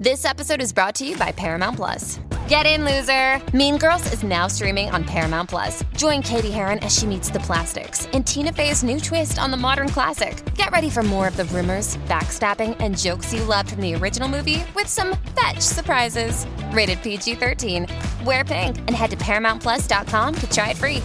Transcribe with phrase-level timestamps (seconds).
[0.00, 2.20] This episode is brought to you by Paramount Plus.
[2.48, 3.38] Get in, loser!
[3.54, 5.84] Mean Girls is now streaming on Paramount Plus.
[5.94, 9.58] Join Cady Heron as she meets the plastics in Tina Fey's new twist on the
[9.58, 10.42] modern classic.
[10.54, 14.26] Get ready for more of the rumors, backstabbing, and jokes you loved from the original
[14.26, 16.46] movie with some fetch surprises.
[16.72, 17.86] Rated PG 13.
[18.24, 21.02] Wear pink and head to ParamountPlus.com to try it free.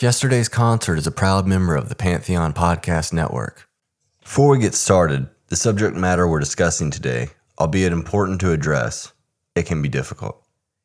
[0.00, 3.68] Yesterday's concert is a proud member of the Pantheon Podcast Network.
[4.22, 9.12] Before we get started, the subject matter we're discussing today, albeit important to address,
[9.54, 10.42] it can be difficult.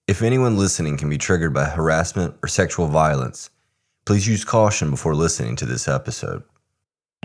[0.08, 3.50] If anyone listening can be triggered by harassment or sexual violence,
[4.06, 6.44] please use caution before listening to this episode.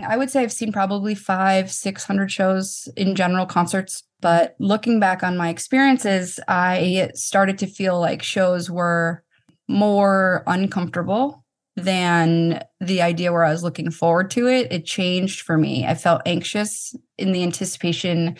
[0.05, 4.03] I would say I've seen probably five, 600 shows in general concerts.
[4.21, 9.23] But looking back on my experiences, I started to feel like shows were
[9.67, 11.38] more uncomfortable
[11.79, 14.71] than the idea where I was looking forward to it.
[14.71, 15.85] It changed for me.
[15.85, 18.37] I felt anxious in the anticipation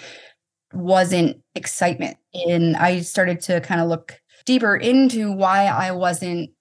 [0.74, 2.18] wasn't excitement.
[2.34, 6.52] And I started to kind of look deeper into why I wasn't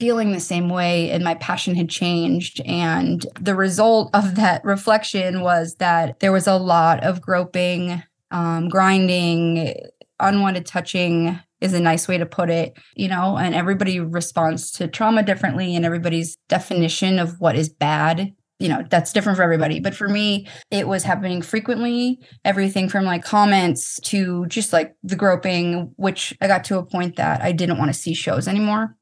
[0.00, 2.60] feeling the same way and my passion had changed.
[2.64, 8.68] And the result of that reflection was that there was a lot of groping, um,
[8.68, 9.74] grinding,
[10.20, 14.88] unwanted touching is a nice way to put it, you know, and everybody responds to
[14.88, 19.80] trauma differently and everybody's definition of what is bad you know that's different for everybody.
[19.80, 22.18] But for me it was happening frequently.
[22.44, 27.16] Everything from like comments to just like the groping which i got to a point
[27.16, 28.96] that i didn't want to see shows anymore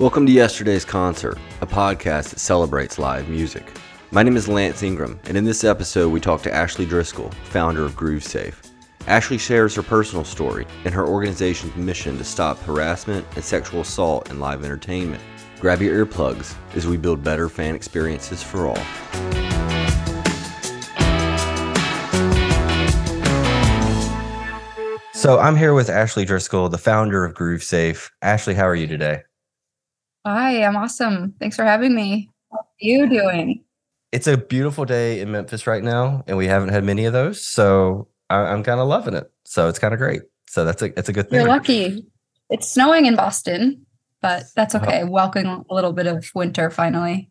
[0.00, 3.70] Welcome to Yesterday's Concert, a podcast that celebrates live music.
[4.12, 7.84] My name is Lance Ingram, and in this episode, we talk to Ashley Driscoll, founder
[7.84, 8.54] of GrooveSafe.
[9.06, 14.30] Ashley shares her personal story and her organization's mission to stop harassment and sexual assault
[14.30, 15.22] in live entertainment.
[15.60, 18.82] Grab your earplugs as we build better fan experiences for all.
[25.12, 28.08] So I'm here with Ashley Driscoll, the founder of GrooveSafe.
[28.22, 29.24] Ashley, how are you today?
[30.24, 31.34] Hi, I'm awesome.
[31.40, 32.30] Thanks for having me.
[32.52, 33.64] How are you doing?
[34.12, 37.44] it's a beautiful day in Memphis right now, and we haven't had many of those.
[37.44, 39.30] So I, am kind of loving it.
[39.44, 40.22] So it's kind of great.
[40.48, 41.40] So that's a it's a good thing.
[41.40, 42.04] You're lucky.
[42.48, 43.86] It's snowing in Boston,
[44.20, 44.86] but that's uh-huh.
[44.86, 45.02] okay.
[45.02, 47.30] Uh, Welcome a little bit of winter finally.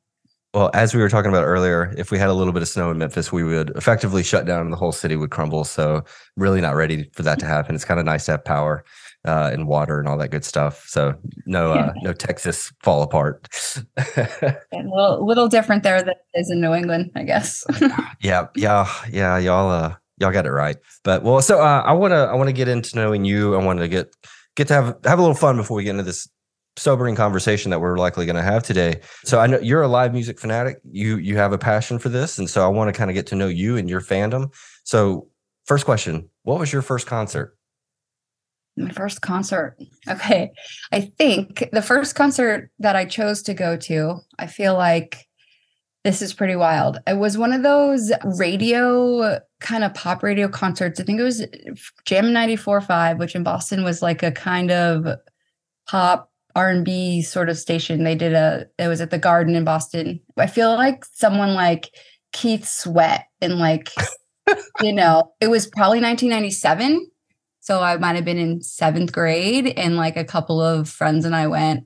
[0.54, 2.90] Well, as we were talking about earlier, if we had a little bit of snow
[2.90, 5.64] in Memphis, we would effectively shut down and the whole city would crumble.
[5.64, 6.04] So
[6.38, 7.76] really not ready for that to happen.
[7.76, 8.84] It's kind of nice to have power
[9.26, 10.86] uh, and water and all that good stuff.
[10.88, 11.16] So
[11.46, 13.48] no, uh, no Texas fall apart.
[14.18, 17.64] a little, little different there than it is in New England, I guess.
[18.22, 19.38] yeah, yeah, yeah.
[19.38, 20.78] Y'all, uh, y'all got it right.
[21.04, 23.56] But well, so uh, I want to, I want to get into knowing you.
[23.56, 24.16] I want to get,
[24.56, 26.28] get to have have a little fun before we get into this
[26.78, 29.02] sobering conversation that we're likely going to have today.
[29.26, 30.78] So I know you're a live music fanatic.
[30.90, 33.28] You you have a passion for this, and so I want to kind of get
[33.28, 34.54] to know you and your fandom.
[34.86, 35.28] So
[35.66, 37.58] first question: What was your first concert?
[38.80, 39.78] My first concert.
[40.08, 40.52] Okay.
[40.92, 45.28] I think the first concert that I chose to go to, I feel like
[46.04, 47.00] this is pretty wild.
[47.06, 51.00] It was one of those radio kind of pop radio concerts.
[51.00, 51.46] I think it was
[52.06, 55.06] Jam 94.5, which in Boston was like a kind of
[55.88, 58.04] pop R&B sort of station.
[58.04, 60.22] They did a it was at the Garden in Boston.
[60.38, 61.90] I feel like someone like
[62.32, 63.90] Keith Sweat and like
[64.82, 67.09] you know, it was probably 1997
[67.70, 71.36] so I might have been in seventh grade, and like a couple of friends and
[71.36, 71.86] I went.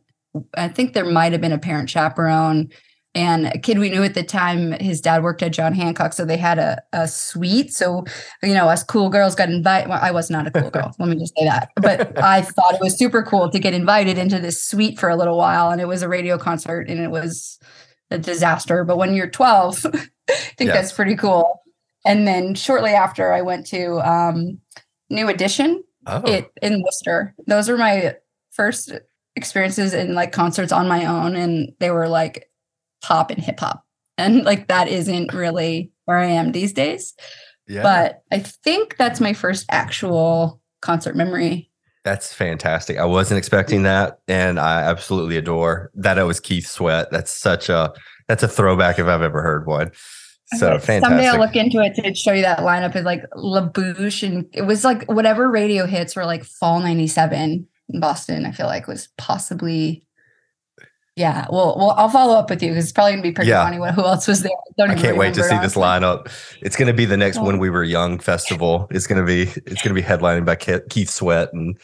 [0.55, 2.69] I think there might have been a parent chaperone
[3.13, 6.25] and a kid we knew at the time his dad worked at john hancock so
[6.25, 8.03] they had a, a suite so
[8.41, 11.09] you know us cool girls got invited well, i was not a cool girl let
[11.09, 14.39] me just say that but i thought it was super cool to get invited into
[14.39, 17.59] this suite for a little while and it was a radio concert and it was
[18.09, 20.73] a disaster but when you're 12 i think yeah.
[20.73, 21.61] that's pretty cool
[22.03, 24.59] and then shortly after i went to um,
[25.09, 26.21] New Edition oh.
[26.25, 27.33] it in Worcester.
[27.47, 28.15] Those are my
[28.51, 28.91] first
[29.35, 32.49] experiences in like concerts on my own, and they were like
[33.01, 33.83] pop and hip hop,
[34.17, 37.13] and like that isn't really where I am these days.
[37.67, 37.83] Yeah.
[37.83, 41.69] But I think that's my first actual concert memory.
[42.03, 42.97] That's fantastic.
[42.97, 46.17] I wasn't expecting that, and I absolutely adore that.
[46.17, 47.09] It was Keith Sweat.
[47.11, 47.93] That's such a
[48.27, 49.91] that's a throwback if I've ever heard one.
[50.57, 50.85] So okay.
[50.85, 51.03] fantastic.
[51.03, 54.47] Someday I'll look into it to show you that lineup is like La Bouche and
[54.53, 58.87] it was like whatever radio hits were like fall 97 in Boston, I feel like
[58.87, 60.05] was possibly
[61.15, 61.45] yeah.
[61.51, 63.63] Well, well, I'll follow up with you because it's probably gonna be pretty yeah.
[63.63, 63.77] funny.
[63.77, 64.51] What who else was there?
[64.79, 66.27] I, I can't wait to see this lineup.
[66.61, 67.43] It's gonna be the next oh.
[67.43, 68.87] when we were young festival.
[68.89, 71.77] It's gonna be it's gonna be headlining by Keith Sweat and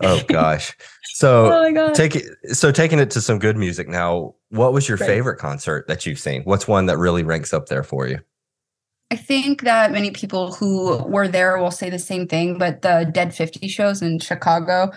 [0.00, 0.76] Oh gosh.
[1.14, 1.94] So oh my god.
[1.94, 4.34] take it so taking it to some good music now.
[4.50, 5.06] What was your Right.
[5.06, 6.42] favorite concert that you've seen?
[6.42, 8.18] What's one that really ranks up there for you?
[9.12, 13.10] I think that many people who were there will say the same thing, but the
[13.12, 14.92] Dead 50 shows in Chicago,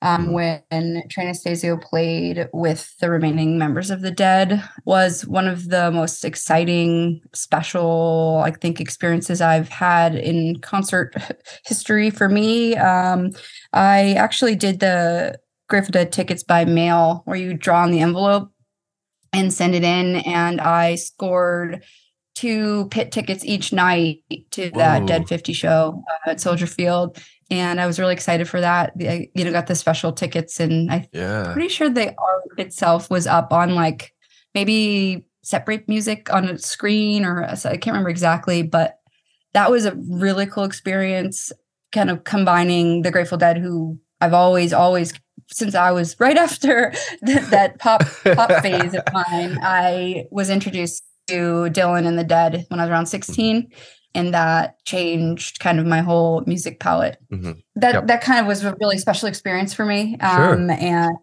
[0.00, 0.32] um, Mhm.
[0.70, 6.24] when Anastasio played with the remaining members of the Dead, was one of the most
[6.24, 11.16] exciting, special, I think, experiences I've had in concert
[11.66, 12.76] history for me.
[12.76, 13.32] Um,
[13.72, 15.38] I actually did the
[15.90, 18.50] Dead tickets by mail, where you draw on the envelope
[19.34, 21.84] and send it in, and I scored
[22.34, 24.20] two pit tickets each night
[24.52, 27.18] to that Dead 50 show uh, at Soldier Field.
[27.50, 28.92] And I was really excited for that.
[29.00, 31.52] I, you know, got the special tickets, and I'm Yeah.
[31.52, 34.14] pretty sure the art itself was up on like
[34.54, 38.98] maybe separate music on a screen, or I can't remember exactly, but
[39.52, 41.52] that was a really cool experience.
[41.92, 45.12] Kind of combining the Grateful Dead, who I've always, always
[45.50, 46.92] since I was right after
[47.22, 48.02] that, that pop
[48.34, 52.90] pop phase of mine, I was introduced to Dylan and the Dead when I was
[52.90, 53.70] around 16.
[54.14, 57.18] And that changed kind of my whole music palette.
[57.32, 57.62] Mhm.
[57.76, 58.06] That Yep.
[58.08, 60.16] that kind of was a really special experience for me.
[60.20, 60.54] Sure.
[60.54, 61.16] Um, and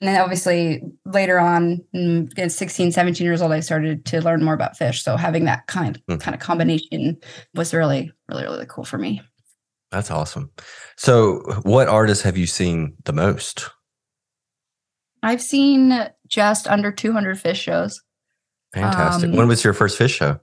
[0.00, 4.42] and then obviously later on, mm, at 16, 17 years old, I started to learn
[4.44, 5.02] more about Phish.
[5.02, 6.20] So having that kind Mhm.
[6.20, 7.16] kind of combination
[7.54, 9.22] was really, really, really cool for me.
[9.94, 10.50] That's awesome.
[10.96, 13.70] So, what artists have you seen the most?
[15.22, 18.02] I've seen just under 200 Phish shows.
[18.74, 19.30] Fantastic.
[19.30, 20.40] Um, when was your first Phish show?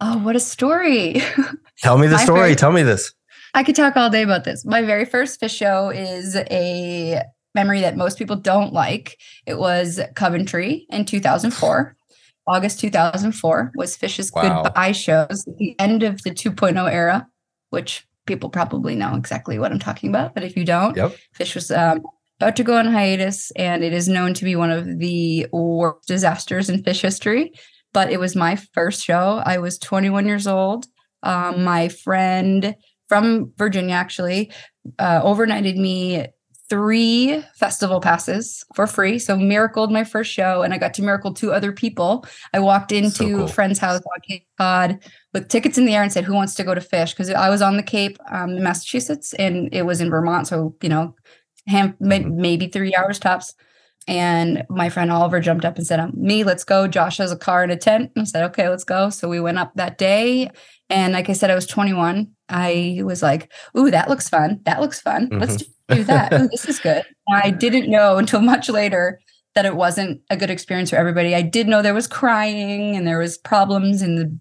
[0.00, 1.22] Oh, what a story.
[1.78, 2.40] Tell me the story.
[2.40, 3.12] very- Tell me this.
[3.54, 4.64] I could talk all day about this.
[4.64, 7.22] My very first Phish show is a
[7.54, 9.16] memory that most people don't like.
[9.46, 11.94] It was Coventry in 2004.
[12.48, 14.64] August 2004 was Phish's Wow.
[14.64, 17.28] goodbye shows, the end of the 2.0 era,
[17.70, 20.34] which people probably know exactly what I'm talking about.
[20.34, 21.16] But if you don't, Yep.
[21.36, 22.02] Phish was um,
[22.38, 26.06] about to go on hiatus, and it is known to be one of the worst
[26.06, 27.52] disasters in Phish history.
[27.92, 29.42] But it was my first show.
[29.44, 30.86] I was 21 years old.
[31.24, 32.76] Um, my friend
[33.08, 34.52] from Virginia actually
[35.00, 36.26] uh, overnighted me
[36.70, 39.18] three festival passes for free.
[39.18, 42.24] So miracled my first show, and I got to miracle two other people.
[42.54, 43.44] I walked into cool.
[43.44, 44.98] a friend's house on Cape Cod
[45.34, 47.50] with tickets in the air and said, "Who wants to go to Phish?" Because I
[47.50, 50.46] was on the Cape, um, in Massachusetts, and it was in Vermont.
[50.46, 51.14] So you know,
[51.66, 52.34] ham- Mhm.
[52.36, 53.52] maybe three hours tops.
[54.08, 57.36] And my friend Oliver jumped up and said, um, "Me, let's go." Josh has a
[57.36, 58.12] car and a tent.
[58.16, 60.50] And I said, "Okay, let's go." So we went up that day,
[60.88, 62.28] and like I said, I was 21.
[62.48, 64.60] I was like, "Ooh, that looks fun.
[64.64, 65.28] That looks fun.
[65.32, 65.64] Let's do
[66.04, 66.32] that.
[66.32, 69.20] Ooh, this is good." I didn't know until much later
[69.54, 71.34] that it wasn't a good experience for everybody.
[71.34, 74.38] I did know there was crying and there was problems and the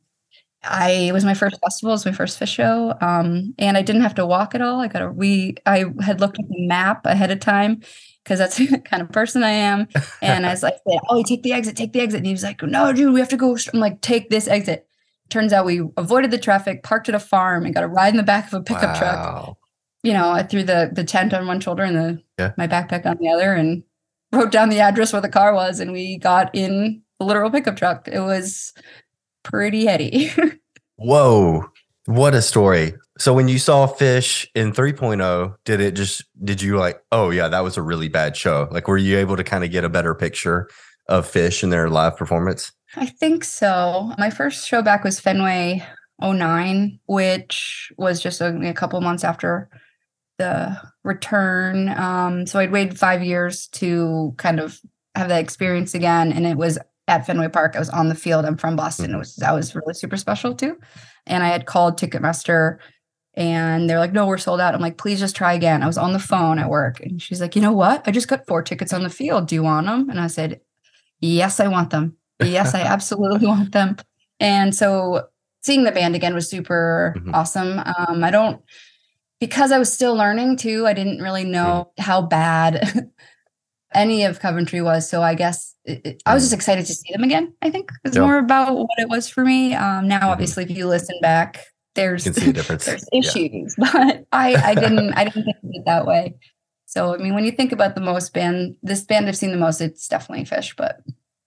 [0.62, 2.94] I it was my first festival, it was my first Phish show.
[3.02, 4.82] Um, and I didn't have to walk at all.
[4.82, 7.82] I got a we I had looked at the map ahead of time
[8.24, 9.88] because that's the kind of person I am.
[10.22, 10.76] And I was like,
[11.10, 12.20] oh, you take the exit, take the exit.
[12.20, 13.58] And he was like, no, dude, we have to go.
[13.74, 14.86] I'm like, take this exit.
[15.30, 18.18] Turns out we avoided the traffic, parked at a farm, and got a ride in
[18.18, 19.58] the back of a pickup truck Wow.
[20.04, 22.52] You know, I threw the the tent on one shoulder and the Yeah.
[22.58, 23.84] my backpack on the other and
[24.32, 27.76] wrote down the address where the car was and we got in the literal pickup
[27.76, 28.08] truck.
[28.08, 28.74] It was
[29.44, 30.32] pretty heady.
[30.96, 31.66] Whoa.
[32.06, 32.94] What a story.
[33.18, 37.48] So when you saw Phish in 3.0, did it just did you like, oh yeah,
[37.50, 38.68] that was a really bad show?
[38.72, 40.70] Like were you able to kind of get a better picture
[41.08, 42.72] of Phish and their live performance?
[42.96, 44.14] I think so.
[44.18, 45.86] My first show back was Fenway
[46.22, 49.70] 09, which was just a, a couple months after
[50.40, 51.90] the return.
[51.90, 54.80] Um, so I'd waited five years to kind of
[55.16, 56.32] have that experience again.
[56.34, 57.76] And it was at Fenway Park.
[57.76, 58.46] I was on the field.
[58.46, 59.14] I'm from Boston.
[59.14, 60.78] It was that was really super special too.
[61.28, 62.78] And I had called Ticketmaster
[63.36, 64.74] and they're like, no, we're sold out.
[64.74, 65.84] I'm like, please just try again.
[65.84, 67.00] I was on the phone at work.
[67.00, 68.02] And she's like, you know what?
[68.08, 69.48] I just got four tickets on the field.
[69.48, 70.10] Do you want them?
[70.10, 70.62] And I said,
[71.22, 72.16] Yes, I want them.
[72.42, 73.98] Yes, I absolutely want them.
[74.40, 75.28] And so
[75.64, 77.34] seeing the band again was super Mhm.
[77.34, 77.80] awesome.
[77.80, 78.62] Um, I don't
[79.40, 83.10] because I was still learning too, I didn't really know how bad
[83.94, 85.10] any of Coventry was.
[85.10, 87.54] So I guess it, it- I was just excited to see them again.
[87.62, 88.24] I think it's Yep.
[88.26, 89.74] more about what it was for me.
[89.74, 90.32] Um, now, Mhm.
[90.32, 91.66] obviously, if you listen back,
[91.96, 92.86] there's You can see a difference.
[92.86, 93.20] there's Yeah.
[93.20, 96.36] issues, but I I didn't I didn't think of it that way.
[96.86, 99.58] So I mean, when you think about the most band, this band I've seen the
[99.58, 100.76] most, it's definitely Phish.
[100.76, 101.02] But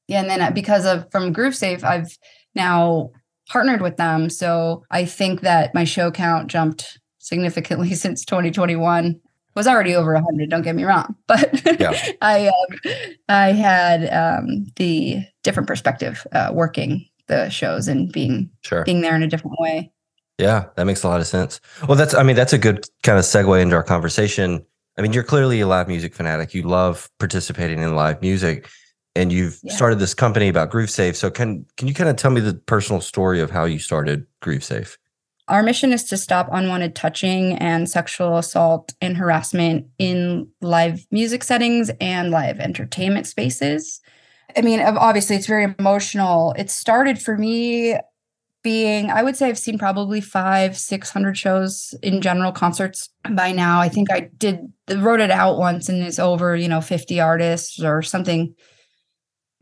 [0.08, 2.16] yeah, and then because of from Groove Safe, I've
[2.54, 3.10] now
[3.48, 4.28] partnered with them.
[4.30, 9.18] So I think that my show count jumped significantly since 2021.
[9.54, 10.48] Was already over 100.
[10.48, 11.92] Don't get me wrong, but Yeah.
[12.22, 18.82] I um, I had um, the different perspective uh, working the shows and being Sure.
[18.84, 19.92] being there in a different way.
[20.38, 21.60] Yeah, that makes a lot of sense.
[21.86, 24.64] Well, that's I mean, that's a good kind of segue into our conversation.
[24.98, 26.54] I mean, you're clearly a live music fanatic.
[26.54, 28.70] You love participating in live music
[29.14, 29.74] and you've yeah.
[29.74, 31.16] started this company about Groove Safe.
[31.16, 34.26] So can can you kind of tell me the personal story of how you started
[34.40, 34.96] Groove Safe?
[35.52, 41.44] Our mission is to stop unwanted touching and sexual assault and harassment in live music
[41.44, 44.00] settings and live entertainment spaces.
[44.56, 46.54] I mean, obviously, it's very emotional.
[46.56, 47.98] It started for me
[48.62, 53.78] being, I would say, I've seen probably five, 600 shows in general concerts by now.
[53.78, 57.78] I think I did, wrote it out once and it's over, you know, 50 artists
[57.82, 58.54] or something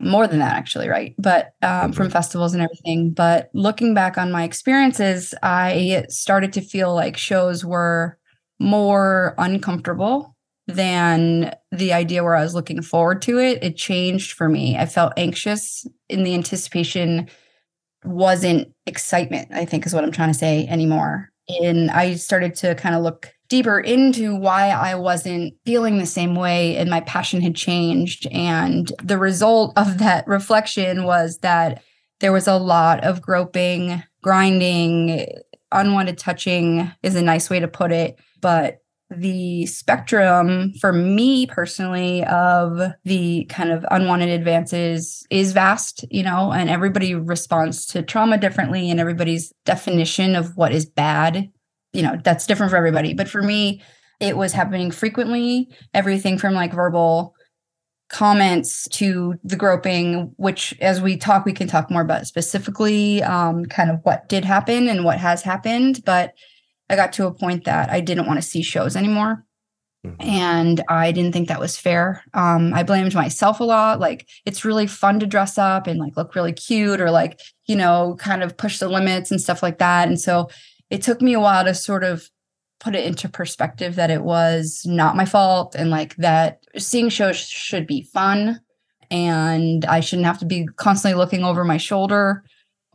[0.01, 1.15] more than that actually right?
[1.17, 2.13] But um, from mm-hmm.
[2.13, 3.11] festivals and everything.
[3.11, 8.17] But looking back on my experiences i started to feel like shows were
[8.59, 10.35] more uncomfortable
[10.67, 13.63] than the idea where i was looking forward to it.
[13.63, 14.77] It changed for me.
[14.77, 17.29] I felt anxious in the anticipation
[18.03, 21.29] wasn't excitement i think is what i'm trying to say anymore.
[21.61, 26.35] And i started to kind of look deeper into why I wasn't feeling the same
[26.35, 28.25] way and my passion had changed.
[28.31, 31.83] And the result of that reflection was that
[32.21, 35.27] there was a lot of groping, grinding,
[35.69, 38.17] unwanted touching is a nice way to put it.
[38.39, 38.77] But
[39.09, 46.53] the spectrum for me personally of the kind of unwanted advances is vast, you know,
[46.53, 51.49] and everybody responds to trauma differently, and everybody's definition of what is bad
[51.93, 53.13] you know, that's different for everybody.
[53.13, 53.81] But for me,
[54.19, 57.35] it was happening frequently, everything from like verbal
[58.09, 63.65] comments to the groping, which as we talk, we can talk more about specifically um,
[63.65, 66.01] kind of what did happen and what has happened.
[66.05, 66.33] But
[66.89, 69.45] I got to a point that I didn't want to see shows anymore.
[70.05, 70.29] Mm-hmm.
[70.29, 72.23] And I didn't think that was fair.
[72.33, 73.99] Um, I blamed myself a lot.
[73.99, 77.75] Like, it's really fun to dress up and like look really cute or like, you
[77.75, 80.07] know, kind of push the limits and stuff like that.
[80.07, 80.49] And so
[80.91, 82.29] it took me a while to sort of
[82.79, 87.37] put it into perspective that it was not my fault and like that seeing shows
[87.37, 88.59] should be fun
[89.09, 92.43] and I shouldn't have to be constantly looking over my shoulder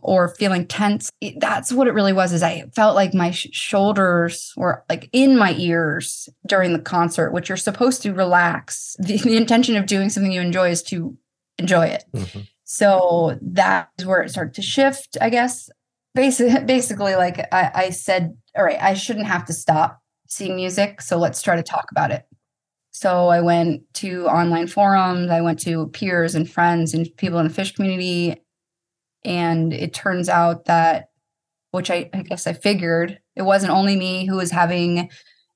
[0.03, 1.11] or feeling tense.
[1.39, 5.37] That's what it really was is I felt like my sh- shoulders were like in
[5.37, 8.97] my ears during the concert, which you're supposed to relax.
[8.99, 11.17] The, the intention of doing something you enjoy is to
[11.59, 12.05] enjoy it.
[12.15, 12.41] Mm-hmm.
[12.65, 15.71] So that is where it started to shift, I guess
[16.17, 21.01] basically, basically like I, I said, all right, I shouldn't have to stop seeing music.
[21.01, 22.25] So let's try to talk about it.
[22.91, 27.47] So I went to online forums, I went to peers and friends and people in
[27.47, 28.43] the Phish community.
[29.25, 31.11] And it turns out that,
[31.73, 35.11] which I, I guess I figured, it wasn't only me who was having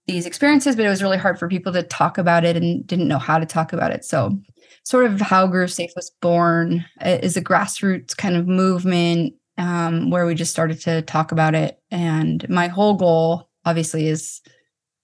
[0.06, 3.08] these experiences, but it was really hard for people to talk about it and didn't
[3.08, 4.04] know how to talk about it.
[4.04, 4.38] So,
[4.84, 10.08] sort of how Groove Safe was born uh, is a grassroots kind of movement um,
[10.08, 11.78] where we just started to talk about it.
[11.90, 14.40] And my whole goal, obviously, is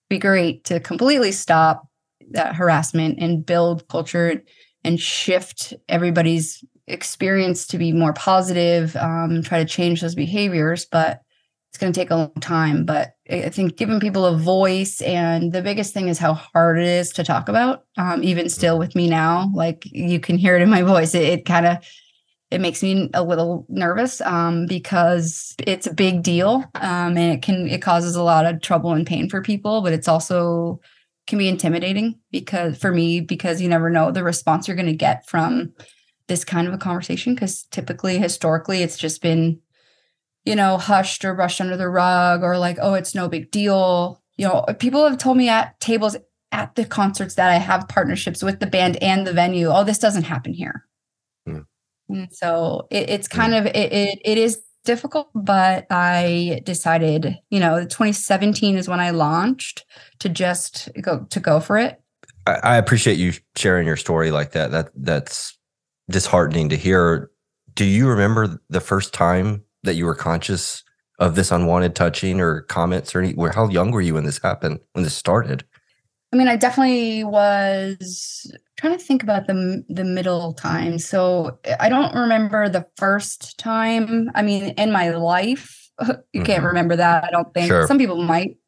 [0.08, 1.86] be great to completely stop
[2.30, 4.42] that harassment and build culture
[4.82, 10.86] and shift everybody's experience to be more positive, um, try to change those behaviors.
[10.86, 11.20] But
[11.68, 12.86] it's going to take a long time.
[12.86, 16.86] But I think giving people a voice, and the biggest thing is how hard it
[16.86, 17.84] is to talk about.
[17.98, 21.14] Um, even still with me now, like you can hear it in my voice.
[21.14, 21.78] It, it kind of
[22.50, 26.64] it makes me a little nervous um, because it's a big deal.
[26.76, 29.92] Um, and it can it causes a lot of trouble and pain for people but
[29.92, 30.80] it's also
[31.26, 34.94] can be intimidating because for me because you never know the response you're going to
[34.94, 35.72] get from
[36.28, 39.60] this kind of a conversation because typically historically it's just been
[40.44, 44.22] you know hushed or brushed under the rug or like oh it's no big deal.
[44.36, 46.16] You know people have told me at tables
[46.52, 49.98] at the concerts that i have partnerships with the band and the venue oh this
[49.98, 50.86] doesn't happen here
[52.08, 57.60] and so it, it's kind of it, it, it is difficult, but I decided, you
[57.60, 59.84] know, 2017 is when I launched
[60.20, 62.00] to just go to go for it.
[62.46, 64.70] I, I appreciate you sharing your story like that.
[64.70, 65.58] That that's
[66.08, 67.30] disheartening to hear.
[67.74, 70.82] Do you remember the first time that you were conscious
[71.18, 74.80] of this unwanted touching or comments or any, how young were you when this happened,
[74.92, 75.64] when this started?
[76.36, 80.98] I mean, I definitely was trying to think about the the middle time.
[80.98, 84.30] So I don't remember the first time.
[84.34, 86.42] I mean, in my life, you mm-hmm.
[86.42, 87.24] can't remember that.
[87.24, 87.86] I don't think sure.
[87.86, 88.58] some people might,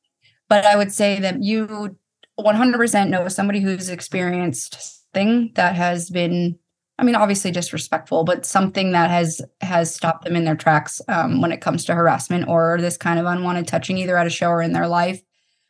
[0.48, 1.94] but I would say that you
[2.40, 6.58] 100% know somebody who's experienced thing that has been
[6.98, 11.42] I mean, obviously disrespectful, but something that has has stopped them in their tracks um,
[11.42, 14.48] when it comes to harassment or this kind of unwanted touching, either at a show
[14.48, 15.20] or in their life.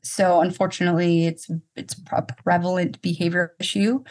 [0.02, 4.02] So unfortunately, it's it's a prevalent behavior issue.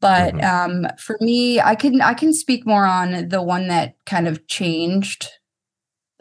[0.00, 0.84] But mm-hmm.
[0.84, 4.46] um, for me, I can I can speak more on the one that kind of
[4.46, 5.28] changed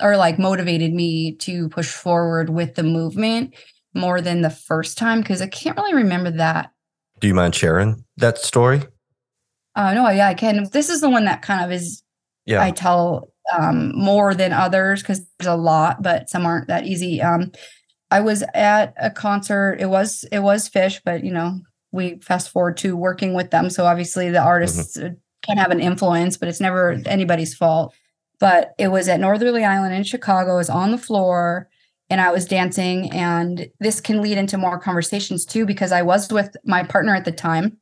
[0.01, 3.55] or like motivated me to push forward with the movement
[3.94, 6.72] more than the first time because I can't really remember that.
[7.20, 8.84] Do you mind sharing that story?
[9.75, 10.70] Uh, no, yeah, I can.
[10.72, 12.03] This is the one that kind of is
[12.46, 12.62] Yeah.
[12.62, 17.22] I tell um, more than others because there's a lot, but some aren't that easy.
[17.22, 17.51] Um,
[18.12, 19.78] I was at a concert.
[19.80, 21.60] It was it was Phish, but you know
[21.92, 25.12] we fast forward to working with them, so obviously the artists uh
[25.44, 27.94] can have an influence, but it's never anybody's fault.
[28.40, 30.54] But it was at Northerly Island in Chicago.
[30.54, 31.70] I was on the floor
[32.10, 36.32] and I was dancing, and this can lead into more conversations too because I was
[36.32, 37.78] with my partner at the time.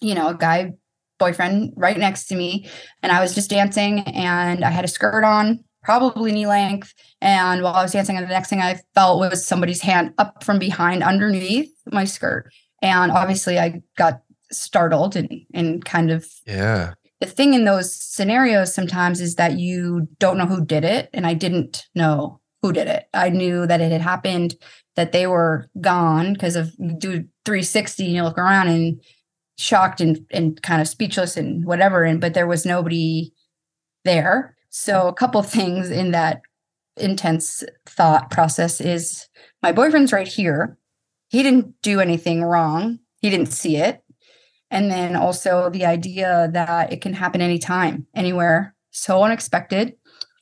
[0.00, 0.74] You know, a guy
[1.18, 2.68] boyfriend right next to me
[3.02, 6.94] and I was just dancing and I had a skirt on, probably knee length.
[7.20, 10.42] And while I was dancing, and the next thing I felt was somebody's hand up
[10.42, 12.50] from behind underneath my skirt.
[12.82, 16.94] And obviously I got startled and, and kind of yeah.
[17.20, 21.10] the thing in those scenarios sometimes is that you don't know who did it.
[21.12, 23.08] And I didn't know who did it.
[23.12, 24.56] I knew that it had happened,
[24.96, 29.02] that they were gone because of do 360 and you look around and
[29.58, 32.04] shocked and, and kind of speechless and whatever.
[32.04, 33.32] And but there was nobody
[34.04, 34.56] there.
[34.76, 36.42] So a couple things in that
[36.96, 39.28] intense thought process is
[39.62, 40.76] my boyfriend's right here.
[41.28, 42.98] He didn't do anything wrong.
[43.20, 44.02] He didn't see it.
[44.72, 49.94] And then also the idea that it can happen anytime, anywhere, so unexpected.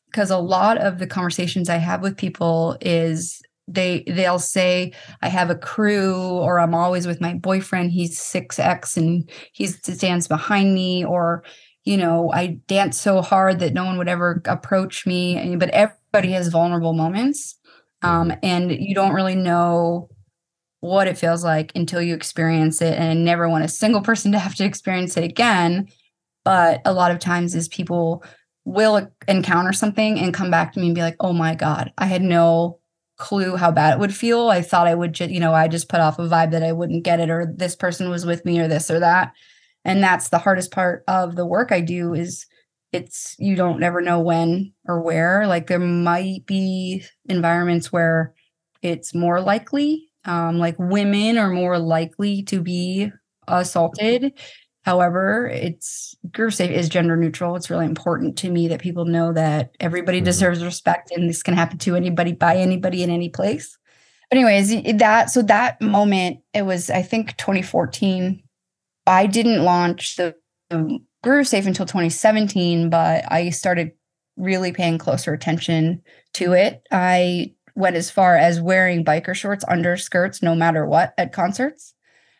[0.06, 5.28] Because a lot of the conversations I have with people is they they'll say I
[5.28, 7.92] have a crew or I'm always with my boyfriend.
[7.92, 11.44] He's six X and he stands behind me, or
[11.84, 15.56] you know I dance so hard that no one would ever approach me.
[15.56, 17.58] But everybody has vulnerable moments,
[18.02, 20.08] um, and you don't really know
[20.80, 22.98] what it feels like until you experience it.
[22.98, 25.88] And I never want a single person to have to experience it again.
[26.44, 28.24] But a lot of times, is people
[28.64, 32.06] will encounter something and come back to me and be like, "Oh my god, I
[32.06, 32.78] had no."
[33.18, 34.48] clue how bad it would feel.
[34.48, 36.72] I thought I would just, you know, I just put off a vibe that I
[36.72, 39.32] wouldn't get it or this person was with me or this or that.
[39.84, 42.46] And that's the hardest part of the work I do is
[42.92, 45.46] it's you don't never know when or where.
[45.46, 48.34] Like there might be environments where
[48.82, 53.10] it's more likely, um, like women are more likely to be
[53.48, 54.32] assaulted.
[54.84, 57.54] However, it's groove safe is gender neutral.
[57.56, 60.24] It's really important to me that people know that everybody Mhm.
[60.24, 63.78] deserves respect and this can happen to anybody by anybody in any place.
[64.30, 68.42] But anyways, that so that moment, it was I think 2014.
[69.06, 70.34] I didn't launch the,
[70.70, 73.92] the Groove Safe until 2017, but I started
[74.36, 76.02] really paying closer attention
[76.34, 76.82] to it.
[76.90, 81.94] I went as far as wearing biker shorts under skirts no matter what at concerts.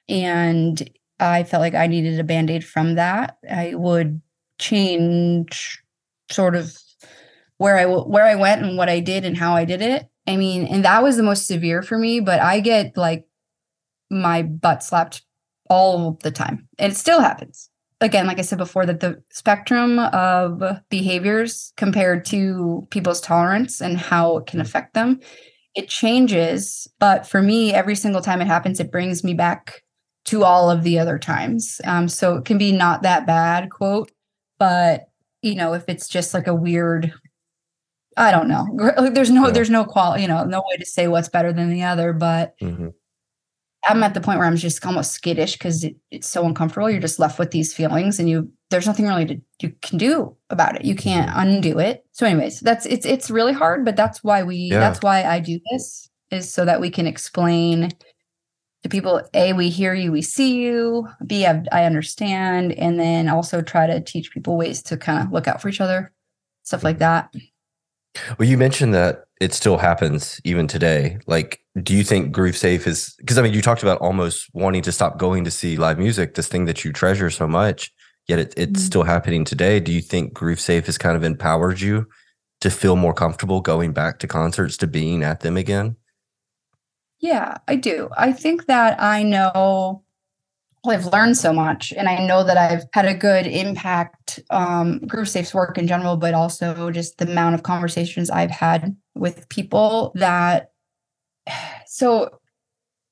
[0.09, 0.89] And
[1.21, 3.37] I felt like I needed a band aid from that.
[3.49, 4.21] I would
[4.59, 5.83] change
[6.31, 6.77] sort of
[7.59, 10.07] where I where I went and what I did and how I did it.
[10.27, 12.21] I mean, and that was the most severe for me.
[12.21, 13.25] But I get like
[14.11, 15.23] my butt slapped
[15.73, 17.71] all the time, and it still happens.
[18.03, 23.97] Again, like I said before, that the spectrum of behaviors compared to people's tolerance and
[23.97, 25.21] how it can affect them,
[25.75, 26.87] it changes.
[26.99, 29.83] But for me, every single time it happens, it brings me back
[30.27, 31.81] to all of the other times.
[31.85, 34.11] Um, so it can be not that bad, quote,
[34.59, 35.09] but
[35.41, 37.13] you know, if it's just like a weird,
[38.17, 38.67] I don't know.
[38.97, 39.53] Like, There's no, Yeah.
[39.53, 42.13] there's no quality, you know, no way to say what's better than the other.
[42.13, 42.93] But Mhm.
[43.85, 46.91] I'm at the point where I'm just almost skittish because it, it's so uncomfortable.
[46.91, 50.37] You're just left with these feelings, and you there's nothing really to you can do
[50.51, 50.85] about it.
[50.85, 52.05] You can't undo it.
[52.13, 54.81] So, anyways, that's it's it's really hard, but that's why we Yeah.
[54.81, 57.91] that's why I do this is so that we can explain
[58.83, 63.29] to people a we hear you we see you b I, I understand and then
[63.29, 66.13] also try to teach people ways to kind of look out for each other
[66.65, 67.01] stuff like mm-hmm.
[67.01, 67.35] that
[68.39, 71.19] Well, you mentioned that it still happens even today.
[71.27, 74.83] Like, do you think Groove Safe is because I mean, you talked about almost wanting
[74.83, 77.93] to stop going to see live music, this thing that you treasure so much,
[78.29, 78.87] yet it, it's Mhm.
[78.87, 79.81] still happening today.
[79.81, 82.07] Do you think Groove Safe has kind of empowered you
[82.61, 85.97] to feel more comfortable going back to concerts, to being at them again?
[87.21, 88.09] Yeah, I do.
[88.17, 90.03] I think that I know
[90.85, 94.99] well, I've learned so much and I know that I've had a good impact um
[95.07, 99.49] Groove Safe's work in general, but also just the amount of conversations I've had with
[99.49, 100.71] people that
[101.87, 102.39] so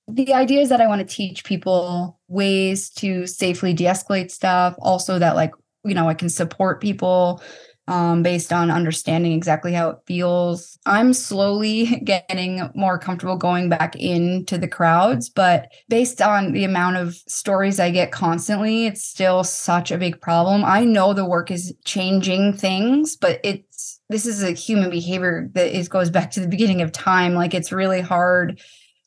[0.09, 5.19] the idea is that I want to teach people ways to safely de-escalate stuff, also
[5.19, 5.53] that like,
[5.85, 7.43] you know, I can support people
[7.91, 10.79] um, based on understanding exactly how it feels.
[10.87, 16.99] I'm slowly getting more comfortable going back into the crowds, but based on the amount
[16.99, 20.65] of stories I get constantly, it's still such a big problem.
[20.65, 25.77] I know the work is changing things, but it's this is a human behavior that
[25.77, 27.35] is goes back to the beginning of time.
[27.35, 28.61] Like it's really hard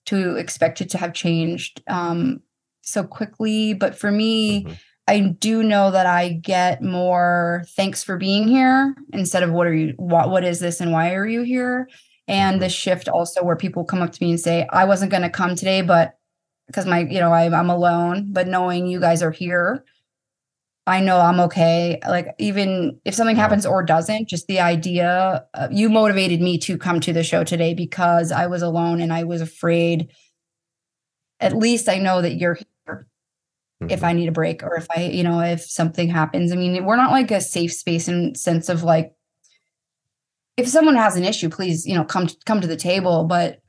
[0.08, 2.42] to expect it to have changed um,
[2.82, 3.74] so quickly.
[3.74, 4.74] But for me, mm-hmm.
[5.08, 9.74] I do know that I get more thanks for being here instead of what are
[9.74, 11.90] you what what is this and why are you here?
[12.28, 15.30] And the shift also where people come up to me and say, I wasn't gonna
[15.30, 16.18] come today, but
[16.68, 19.84] because my, you know, I, I'm alone, but knowing you guys are here,
[20.88, 22.00] I know I'm okay.
[22.08, 26.78] Like even if something happens or doesn't, just the idea uh, you motivated me to
[26.78, 30.12] come to the show today because I was alone and I was afraid.
[31.40, 32.66] At least I know that you're here
[33.84, 33.94] mm-hmm.
[33.94, 36.52] if I need a break or if I, you know, if something happens.
[36.52, 39.14] I mean, we're not like a safe space in sense of like
[40.58, 43.60] if someone has an issue, please, you know, come come to the table, but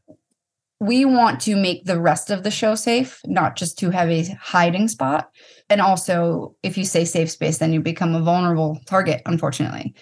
[0.81, 4.25] we want to make the rest of the show safe, not just to have a
[4.41, 5.31] hiding spot.
[5.71, 9.95] And also, if you say safe space, then you become a vulnerable target, unfortunately.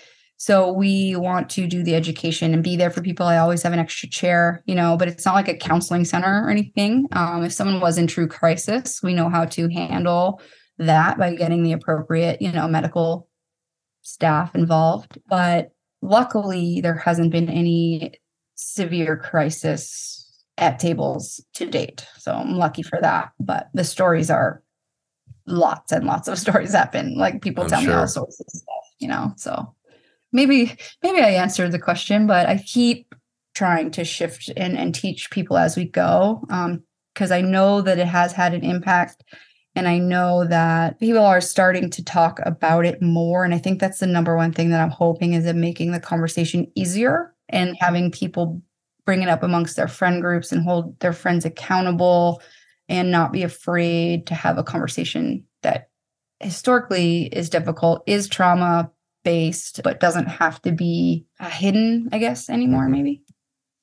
[0.42, 3.24] So we want to do the education and be there for people.
[3.24, 6.44] I always have an extra chair, you know, but it's not like a counseling center
[6.44, 7.06] or anything.
[7.12, 10.42] Um, if someone was in true crisis, we know how to handle
[10.78, 13.28] that by getting the appropriate, you know, medical
[14.00, 15.16] staff involved.
[15.28, 18.14] But luckily, there hasn't been any
[18.56, 22.04] severe crisis at tables to date.
[22.18, 23.30] So I'm lucky for that.
[23.38, 24.60] But the stories are
[25.46, 27.16] lots and lots of stories happen.
[27.16, 27.90] Like people I'm tell sure.
[27.90, 29.34] me all sorts of stuff, you know.
[29.36, 29.72] So
[30.32, 33.14] maybe maybe I answered the question, but I keep
[33.54, 36.44] trying to shift and, and teach people as we go.
[36.50, 36.82] Um,
[37.14, 39.22] because I know that it has had an impact.
[39.74, 43.44] And I know that people are starting to talk about it more.
[43.44, 46.00] And I think that's the number one thing that I'm hoping is that making the
[46.00, 48.60] conversation easier and having people
[49.06, 52.42] bring it up amongst their friend groups and hold their friends accountable
[52.88, 55.88] and not be afraid to have a conversation that
[56.40, 58.90] historically is difficult, is trauma
[59.24, 62.92] based, but doesn't have to be hidden, I guess, anymore, mm-hmm.
[62.92, 63.22] maybe.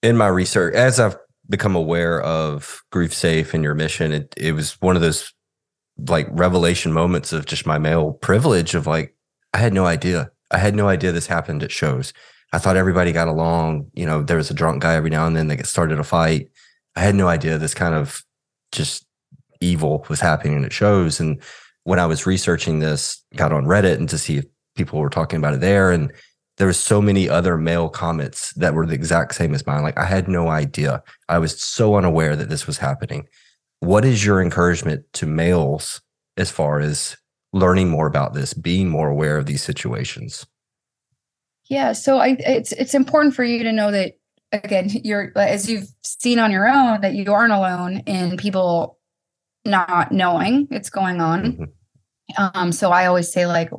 [0.02, 1.18] In my research, as I've
[1.50, 5.34] become aware of Groove Safe and your mission, it, it was one of those
[6.08, 9.16] like revelation moments of just my male privilege of like,
[9.54, 10.32] I had no idea.
[10.52, 12.14] I had no idea this happened at shows.
[12.54, 13.90] I thought everybody got along.
[13.94, 16.50] You know, there was a drunk guy every now and then that started a fight.
[16.96, 18.24] I had no idea this kind of
[18.72, 19.06] just
[19.62, 21.20] evil was happening at shows.
[21.20, 21.42] And
[21.84, 24.46] when I was researching this, got on Reddit and to see if
[24.80, 25.92] people were talking about it there.
[25.92, 26.12] And
[26.58, 29.84] there was so many other male comments that were the exact same as mine.
[29.84, 31.04] Like I had no idea.
[31.28, 33.28] I was so unaware that this was happening.
[33.82, 36.02] What is your encouragement to males
[36.38, 37.18] as far as
[37.54, 40.46] learning more about this, being more aware of these situations?
[41.66, 44.14] Yeah, so I it's it's important for you to know that
[44.52, 48.98] again, you're as you've seen on your own that you aren't alone in people
[49.66, 51.44] not knowing it's going on.
[51.44, 51.64] Mm-hmm.
[52.38, 53.72] Um, so I always say like,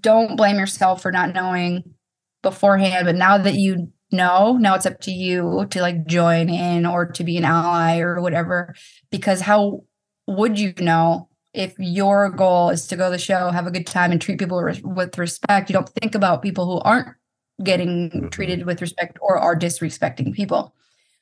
[0.00, 1.94] don't blame yourself for not knowing
[2.42, 6.86] beforehand, but now that you know, now it's up to you to like join in
[6.86, 8.74] or to be an ally or whatever.
[9.10, 9.84] Because how
[10.26, 13.86] would you know if your goal is to go to the show, have a good
[13.86, 17.08] time, and treat people with respect, you don't think about people who aren't
[17.64, 18.28] getting mm-hmm.
[18.28, 20.74] treated with respect or are disrespecting people.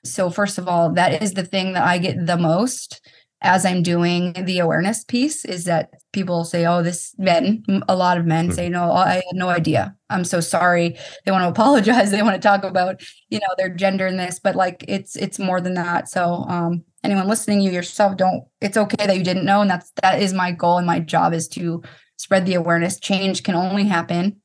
[0.04, 3.00] So, first of all, that is the thing that I get the most
[3.44, 8.18] as I'm doing the awareness piece is that people say, Oh, this men, a lot
[8.18, 9.94] of men say, No, I had no idea.
[10.10, 10.96] I'm so sorry.
[11.24, 12.10] They want to apologize.
[12.10, 15.38] They want to talk about, you know, their gender in this, but like it's it's
[15.38, 16.08] more than that.
[16.08, 19.60] So um anyone listening, you yourself don't it's okay that you didn't know.
[19.60, 21.82] And that's that is my goal and my job is to
[22.16, 22.98] spread the awareness.
[22.98, 24.40] Change can only happen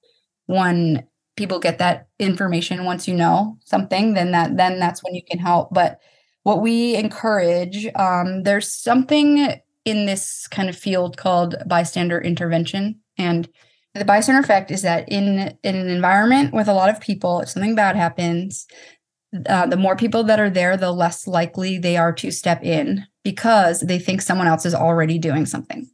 [0.47, 1.07] when
[1.37, 5.39] people get that information once you know something then that then that's when you can
[5.39, 5.99] help but
[6.43, 12.99] what we encourage um, there's something in this kind of field called bystander intervention.
[13.17, 13.47] And
[13.93, 17.49] the bystander effect is that in, in an environment with a lot of people if
[17.49, 18.67] something bad happens
[19.47, 23.05] uh, the more people that are there the less likely they are to step in
[23.23, 25.87] because they think someone else is already doing something.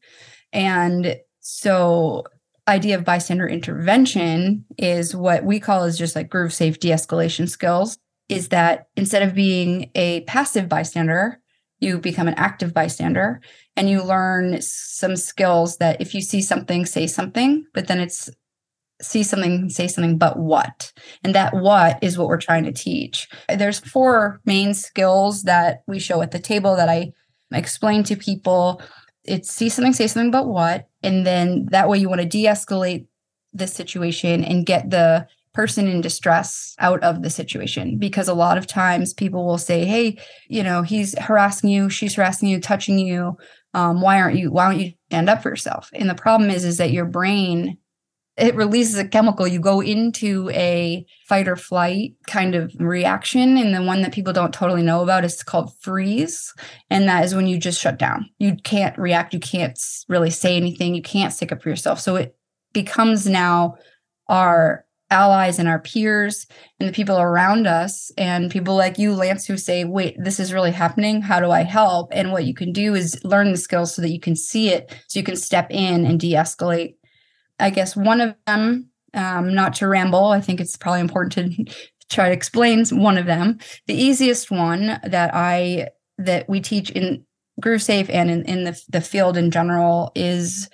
[0.54, 2.24] And so
[2.68, 7.98] idea of bystander intervention is what we call is just like groove safe de-escalation skills
[8.30, 11.40] is that instead of being a passive bystander,
[11.80, 13.42] you become an active bystander
[13.76, 18.30] and you learn some skills that if you see something, say something, but then it's
[19.02, 20.94] see something, say something, but what?
[21.24, 23.28] And that what is what we're trying to teach.
[23.50, 27.12] There's four main skills that we show at the table that I
[27.52, 28.82] explain to people.
[29.26, 30.88] It's see something, say something, but what?
[31.04, 33.08] And then that way you want to de escalate
[33.54, 38.58] the situation and get the person in distress out of the situation because a lot
[38.58, 43.00] of times people will say hey you know he's harassing you she's harassing you touching
[43.00, 43.36] you
[43.74, 46.64] um, why aren't you why don't you stand up for yourself and the problem is
[46.64, 47.78] is that your brain
[48.38, 49.48] it releases a chemical.
[49.48, 53.58] You go into a fight or flight kind of reaction.
[53.58, 56.54] And the one that people don't totally know about is called freeze.
[56.90, 58.30] And that is when you just shut down.
[58.38, 59.34] You can't react.
[59.34, 60.96] You can't really say anything.
[60.96, 62.00] You can't stick up for yourself.
[62.02, 62.36] So it
[62.74, 63.76] becomes now
[64.28, 66.48] our allies and our peers
[66.80, 70.52] and the people around us and people like you lance who say wait this is
[70.52, 73.94] really happening how do i help and what you can do is learn the skills
[73.94, 76.96] so that you can see it so you can step in and de-escalate
[77.60, 81.76] I guess one of them, um, not to ramble, I think it's probably important to
[82.10, 83.60] try to explain one of them.
[83.88, 87.26] The easiest one that I that we teach in
[87.60, 90.70] Groove Safe and in, in the, the field in general is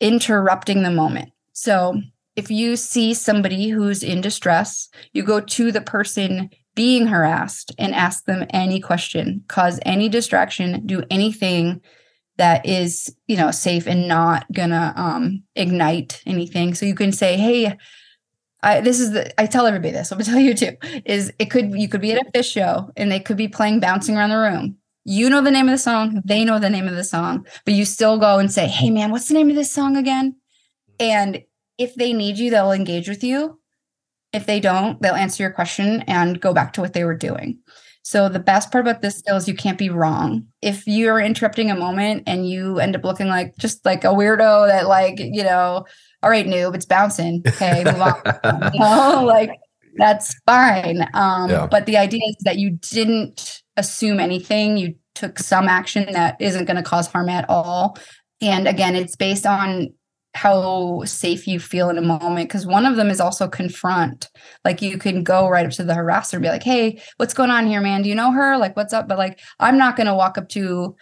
[0.00, 1.30] interrupting the moment.
[1.52, 2.00] So
[2.38, 7.92] if you see somebody who's in distress, you go to the person being harassed and
[7.92, 11.80] ask them any question, cause any distraction, do anything
[12.36, 17.36] that is you know safe and not gonna um, ignite anything so you can say
[17.36, 17.76] hey
[18.62, 20.12] I, this is the I tell everybody this.
[20.12, 20.76] I'm gonna tell you too.
[21.04, 23.80] Is it could you could be at a Phish show and they could be playing
[23.80, 24.76] bouncing around the room.
[25.04, 27.74] You know the name of the song, they know the name of the song, but
[27.74, 30.36] you still go and say, "Hey, man, what's the name of this song again?"
[31.00, 31.42] And
[31.78, 33.60] if they need you, they'll engage with you.
[34.32, 37.60] If they don't, they'll answer your question and go back to what they were doing.
[38.02, 40.46] So the best part about this skill is you can't be wrong.
[40.62, 44.66] If you're interrupting a moment and you end up looking like just like a weirdo
[44.68, 45.84] that like, you know,
[46.22, 47.42] all right, noob, it's bouncing.
[47.46, 48.70] Okay, move on.
[48.72, 49.50] you know, like
[49.96, 51.06] that's fine.
[51.14, 51.66] Um, yeah.
[51.66, 54.78] but the idea is that you didn't assume anything.
[54.78, 57.98] You took some action that isn't going to cause harm at all.
[58.40, 59.92] And again, it's based on
[60.34, 64.28] how safe you feel in a moment because one of them is also confront
[64.64, 67.50] like you can go right up to the harasser and be like hey what's going
[67.50, 68.02] on here man?
[68.02, 68.56] Do you know her?
[68.58, 69.08] Like what's up?
[69.08, 70.94] But like i'm not going to walk up to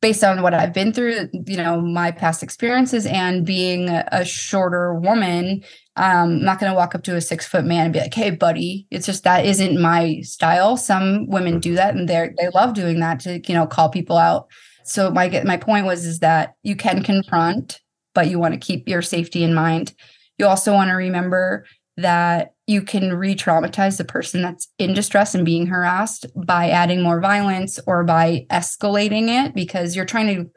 [0.00, 4.24] based on what i've been through you know my past experiences and being a, a
[4.24, 5.62] shorter woman
[5.94, 8.14] um, i'm not going to walk up to a six foot man and be like
[8.14, 10.76] hey buddy it's just that isn't my style.
[10.76, 14.16] Some women do that and they're they love doing that to you know call people
[14.16, 14.48] out.
[14.84, 17.80] So my my point was is that you can confront
[18.14, 19.94] but you want to keep your safety in mind.
[20.38, 21.64] You also want to remember
[21.96, 27.02] that you can re traumatize the person that's in distress and being harassed by adding
[27.02, 30.50] more violence or by escalating it because you're trying to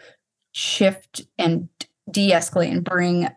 [0.54, 1.68] shift and
[2.10, 3.28] de escalate and bring,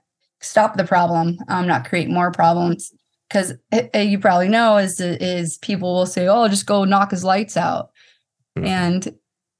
[0.41, 2.93] stop the problem, um, not create more problems.
[3.29, 7.11] Because eh, eh, you probably know is is people will say, "Oh, just go knock
[7.11, 7.91] his lights out,"
[8.57, 8.67] mm-hmm.
[8.67, 9.15] and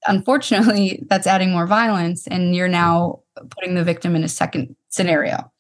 [0.07, 5.51] unfortunately, that's adding more violence, and you're now putting the victim in a second scenario.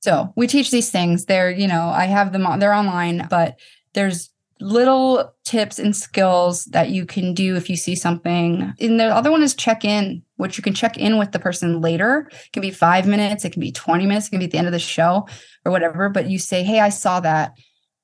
[0.00, 1.24] So we teach these things.
[1.24, 3.58] They're, you know, I have them on, they're online, but
[3.94, 8.72] there's little tips and skills that you can do if you see something.
[8.80, 11.80] And the other one is check in, which you can check in with the person
[11.80, 12.28] later.
[12.30, 14.58] It can be five minutes, it can be 20 minutes, it can be at the
[14.58, 15.26] end of the show
[15.64, 16.08] or whatever.
[16.08, 17.52] But you say, Hey, I saw that.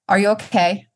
[0.08, 0.86] Are you okay?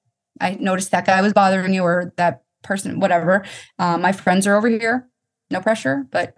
[0.41, 3.45] I noticed that guy was bothering you or that person, whatever.
[3.79, 5.09] Um, my friends are over here.
[5.51, 6.35] No pressure, but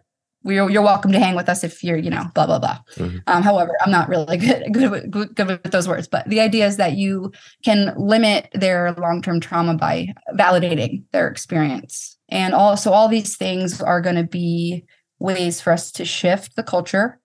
[0.47, 2.79] we're, you're welcome to hang with us if you're, you know, blah, blah, blah.
[2.95, 3.19] Mm-hmm.
[3.27, 6.67] Um, however, I'm not really good, good, with, good with those words, but the idea
[6.67, 7.33] is that you
[7.65, 12.17] can limit their long-term trauma by validating their experience.
[12.29, 14.85] And also all these things are going to be
[15.19, 17.21] ways for us to shift the culture.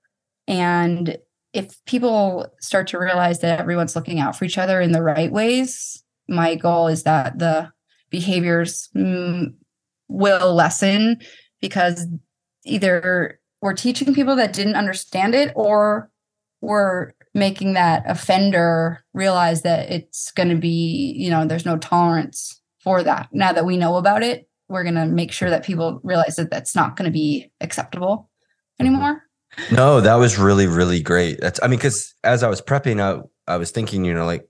[0.48, 1.18] And
[1.54, 5.32] if people start to realize that everyone's looking out for each other in the right
[5.32, 7.72] ways, my goal is that the
[8.10, 9.54] behaviors mm,
[10.08, 11.20] will lessen
[11.62, 12.08] because
[12.66, 16.10] either we're teaching people that didn't understand it or
[16.62, 22.62] we're making that offender realize that it's going to be, you know, there's no tolerance
[22.84, 23.30] for that.
[23.32, 26.50] Now that we know about it, we're going to make sure that people realize that
[26.50, 28.30] that's not going to be acceptable
[28.80, 28.88] mm-hmm.
[28.88, 29.24] anymore.
[29.72, 31.40] No, that was really, really great.
[31.42, 33.22] That's, I mean, because as I was prepping, I,
[33.52, 34.48] I was thinking, you know, like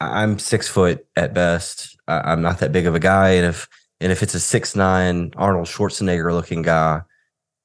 [0.00, 1.96] I'm six foot at best.
[2.06, 3.30] I, I'm not that big of a guy.
[3.30, 3.68] And if,
[4.00, 7.02] and if it's a six nine Arnold Schwarzenegger looking guy,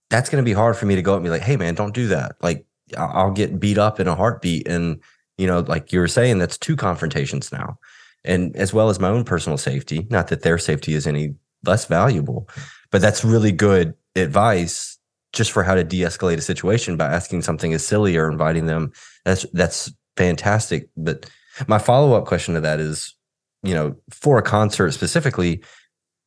[0.09, 1.93] that's going to be hard for me to go and be like, hey, man, don't
[1.93, 2.35] do that.
[2.41, 2.65] Like,
[2.97, 4.67] I'll get beat up in a heartbeat.
[4.67, 5.01] And,
[5.37, 7.77] you know, like you were saying, that's two confrontations now.
[8.23, 11.85] And as well as my own personal safety, not that their safety is any less
[11.85, 12.49] valuable,
[12.91, 14.97] but that's really good advice
[15.33, 18.91] just for how to de-escalate a situation by asking something as silly or inviting them.
[19.25, 20.89] That's that's fantastic.
[20.95, 21.29] But
[21.67, 23.15] my follow-up question to that is,
[23.63, 25.63] you know, for a concert specifically,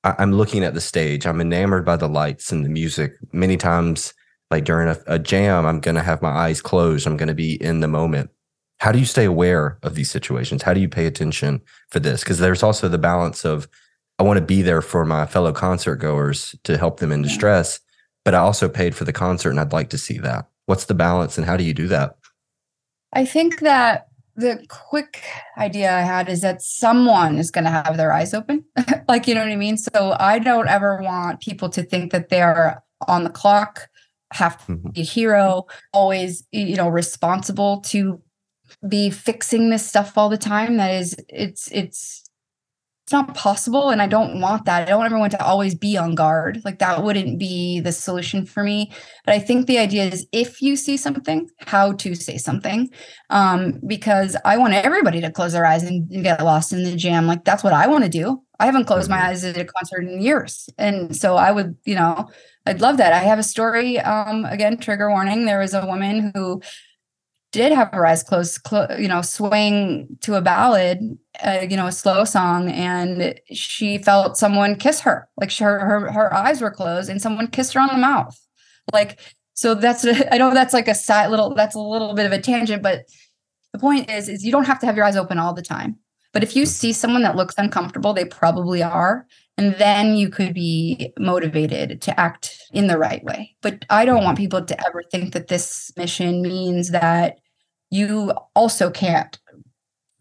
[0.02, 1.26] I'm looking at the stage.
[1.26, 3.12] I'm enamored by the lights and the music.
[3.32, 4.14] Many times,
[4.50, 7.06] like during a, a jam, I'm going to have my eyes closed.
[7.06, 8.30] I'm going to be in the moment.
[8.78, 10.62] How do you stay aware of these situations?
[10.62, 11.60] How do you pay attention
[11.90, 12.22] for this?
[12.22, 13.68] Because there's also the balance of
[14.18, 17.80] I want to be there for my fellow concert goers to help them in distress,
[18.24, 20.46] but I also paid for the concert and I'd like to see that.
[20.66, 22.16] What's the balance and how do you do that?
[23.12, 25.22] I think that the quick
[25.58, 28.64] idea I had is that someone is going to have their eyes open.
[29.08, 29.76] like, you know what I mean?
[29.76, 33.88] So I don't ever want people to think that they're on the clock,
[34.32, 34.92] have to Mhm.
[34.94, 38.22] be a hero, always, you know, responsible to
[38.88, 40.76] be fixing this stuff all the time.
[40.76, 42.24] That is, it's, it's,
[43.10, 43.90] it's not possible.
[43.90, 44.82] And I don't want that.
[44.82, 46.62] I don't want everyone to always be on guard.
[46.64, 48.92] Like that wouldn't be the solution for me.
[49.26, 52.88] But I think the idea is if you see something, how to say something
[53.28, 56.94] um, because I want everybody to close their eyes and, and get lost in the
[56.94, 57.26] jam.
[57.26, 58.42] Like that's what I want to do.
[58.60, 59.24] I haven't closed my Mhm.
[59.24, 62.28] eyes at a concert in years, and so I would, you know,
[62.66, 63.12] I'd love that.
[63.14, 63.98] I have a story.
[63.98, 65.46] Um, again, trigger warning.
[65.46, 66.60] There was a woman who
[67.52, 71.86] did have her eyes closed, clo- you know, swaying to a ballad, uh, you know,
[71.86, 75.28] a slow song, and she felt someone kiss her.
[75.36, 78.38] Like she, her, her her eyes were closed, and someone kissed her on the mouth.
[78.92, 79.18] Like
[79.54, 81.54] so, that's I know that's like a side little.
[81.54, 83.06] That's a little bit of a tangent, but
[83.72, 85.96] the point is, is you don't have to have your eyes open all the time.
[86.32, 89.26] But if you see someone that looks uncomfortable, they probably are.
[89.60, 93.54] And then you could be motivated to act in the right way.
[93.60, 97.36] But I don't want people to ever think that this mission means that
[97.90, 99.38] you also can't,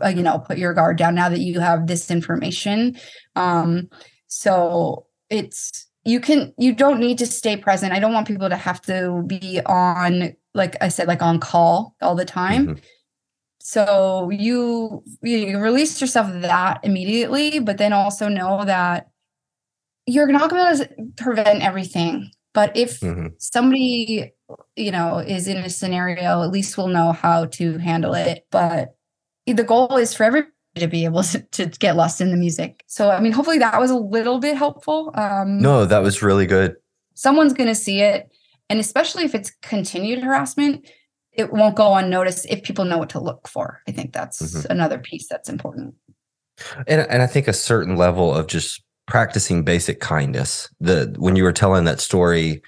[0.04, 2.98] uh, you know, put your guard down now that you have this information.
[3.38, 3.88] Um,
[4.28, 7.94] so it's, you can, you don't need to stay present.
[7.94, 11.96] I don't want people to have to be on, like I said, like on call
[12.02, 12.82] all the time Mhm.
[13.62, 19.09] so you you release yourself that immediately but then also know that
[20.06, 23.34] you're not going to prevent everything but if Mhm.
[23.38, 24.32] somebody
[24.76, 28.96] you know is in a scenario at least we'll know how to handle it but
[29.46, 32.84] the goal is for everybody to be able to, to get lost in the music
[32.88, 36.46] so i mean hopefully that was a little bit helpful um No, that was really
[36.46, 36.76] good.
[37.16, 38.32] someone's going to see it
[38.70, 40.88] and especially if it's continued harassment
[41.32, 44.66] it won't go unnoticed if people know what to look for i think that's Mhm.
[44.70, 45.96] another piece that's important
[46.88, 50.70] And and I think a certain level of just practicing basic kindness.
[50.80, 52.62] The when you were telling that story,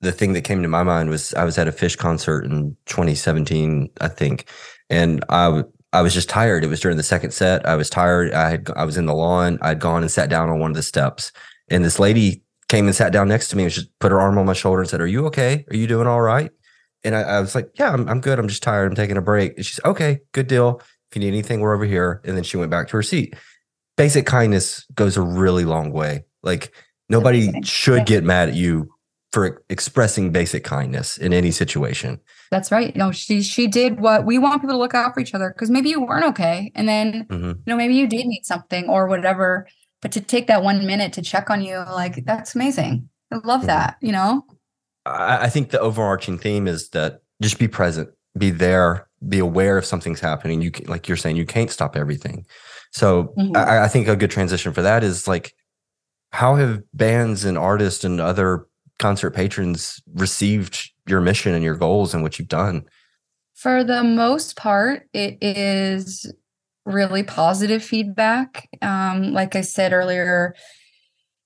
[0.00, 2.76] the thing that came to my mind was I was at a Phish concert in
[2.86, 4.48] 2017, I think,
[4.88, 6.64] and I I was just tired.
[6.64, 7.66] It was during the second set.
[7.66, 8.32] I was tired.
[8.32, 9.58] I had I was in the lawn.
[9.60, 11.32] I'd gone and sat down on one of the steps,
[11.68, 14.38] and this lady came and sat down next to me and just put her arm
[14.38, 15.64] on my shoulder and said, "Are you okay?
[15.70, 16.50] Are you doing all right?"
[17.04, 18.38] And I, I was like, "Yeah, I'm I'm good.
[18.38, 18.88] I'm just tired.
[18.88, 20.80] I'm taking a break." And she said, "Okay, good deal.
[21.10, 23.34] If you need anything, we're over here." And then she went back to her seat.
[23.98, 26.24] Basic kindness goes a really long way.
[26.42, 26.72] Like
[27.10, 28.88] nobody should get mad at you
[29.32, 32.18] for expressing basic kindness in any situation.
[32.50, 35.34] that's right no she she did what we want people to look out for each
[35.34, 37.48] other because maybe you weren't okay and then Mhm.
[37.56, 39.66] you know maybe you did need something or whatever
[40.00, 43.62] but to take that one minute to check on you like that's amazing i love
[43.64, 43.66] Mhm.
[43.66, 44.46] that you know
[45.04, 48.08] I, I think the overarching theme is that just be present,
[48.38, 50.60] be there, be aware if something's happening.
[50.62, 52.44] You can, like you're saying, you can't stop everything.
[52.92, 53.56] So Mhm.
[53.56, 55.54] I, I think a good transition for that is like,
[56.32, 58.66] how have bands and artists and other
[58.98, 62.84] concert patrons received your mission and your goals and what you've done?
[63.54, 66.32] For the most part, it is
[66.84, 68.68] really positive feedback.
[68.82, 70.54] Um, like I said earlier,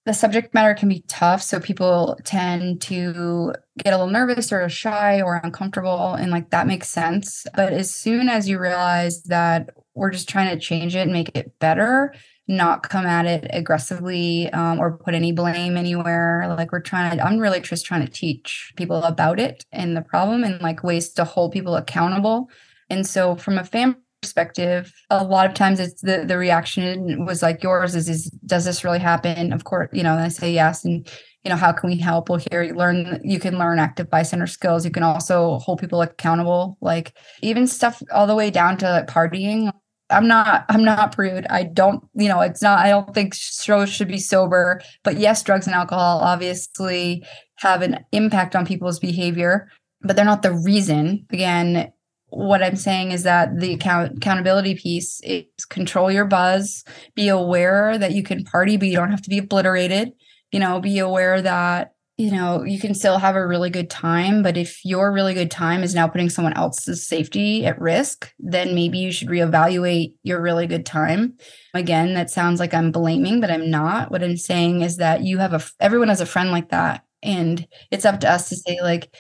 [0.05, 1.42] the subject matter can be tough.
[1.42, 6.14] So people tend to get a little nervous or shy or uncomfortable.
[6.14, 7.46] And like that makes sense.
[7.55, 11.37] But as soon as you realize that we're just trying to change it and make
[11.37, 12.14] it better,
[12.48, 16.46] not come at it aggressively um, or put any blame anywhere.
[16.57, 20.02] Like we're trying to, I'm really just trying to teach people about it and the
[20.02, 22.48] problem and like ways to hold people accountable.
[22.90, 27.42] And so from a family perspective, a lot of times it's the the reaction was
[27.42, 29.52] like yours is is does this really happen?
[29.52, 30.85] Of course, you know, I say yes.
[30.85, 31.09] And
[31.44, 32.28] you know, how can we help?
[32.28, 34.85] Well, here you learn you can learn active bystander skills.
[34.85, 39.09] You can also hold people accountable, like even stuff all the way down to like
[39.09, 39.72] partying.
[40.12, 41.46] I'm not I'm not prude.
[41.48, 45.42] I don't, you know, it's not I don't think shows should be sober, but yes,
[45.42, 47.25] drugs and alcohol obviously
[47.57, 49.68] have an impact on people's behavior,
[50.03, 51.27] but they're not the reason.
[51.31, 51.92] Again,
[52.29, 57.98] what I'm saying is that the account accountability piece is control your buzz, be aware
[57.98, 60.13] that you can party, but you don't have to be obliterated.
[60.50, 64.42] You know, be aware that you know you can still have a really good time,
[64.42, 68.75] but if your really good time is now putting someone else's safety at risk, then
[68.75, 71.35] maybe you should reevaluate your really good time.
[71.75, 74.10] Again, that sounds like I'm blaming, but I'm not.
[74.10, 77.67] What I'm saying is that you have a everyone has a friend like that, and
[77.90, 79.15] it's up to us to say like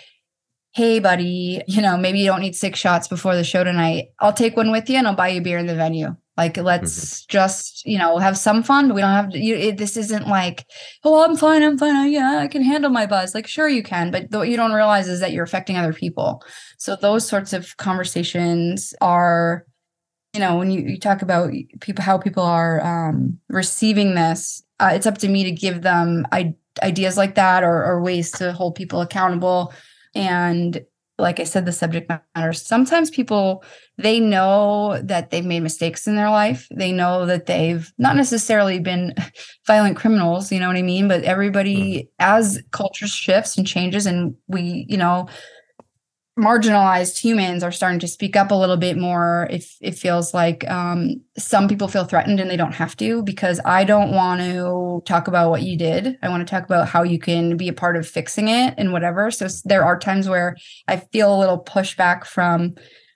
[0.74, 4.32] hey buddy you know maybe you don't need six shots before the show tonight i'll
[4.32, 7.24] take one with you and i'll buy you beer in the venue Like, let's mm-hmm.
[7.28, 10.28] just, you know, have some fun, but we don't have to, you, it, this isn't
[10.28, 10.64] like,
[11.04, 12.10] oh, I'm fine, I'm fine.
[12.10, 13.34] yeah, I can handle my buzz.
[13.34, 16.42] Like, sure, you can, but what you don't realize is that you're affecting other people.
[16.78, 19.66] So, those sorts of conversations are,
[20.32, 24.90] you know, when you, you talk about people, how people are um, receiving this, uh,
[24.94, 28.52] it's up to me to give them I- ideas like that or, or ways to
[28.52, 29.74] hold people accountable.
[30.14, 30.82] And
[31.22, 32.52] like I said, the subject matter.
[32.52, 33.64] Sometimes people
[33.98, 36.66] they know that they've made mistakes in their life.
[36.74, 39.14] They know that they've not necessarily been
[39.66, 41.08] violent criminals, you know what I mean?
[41.08, 42.06] But everybody, mm-hmm.
[42.18, 45.28] as culture shifts and changes, and we, you know,
[46.38, 49.46] marginalized humans are starting to speak up a little bit more.
[49.50, 53.60] If it feels like um, some people feel threatened and they don't have to because
[53.64, 56.16] i don't want to talk about what you did.
[56.22, 58.92] I want to talk about how you can be a part of fixing it and
[58.92, 59.30] whatever.
[59.30, 60.56] So there are times where
[60.88, 62.74] i feel a little pushback from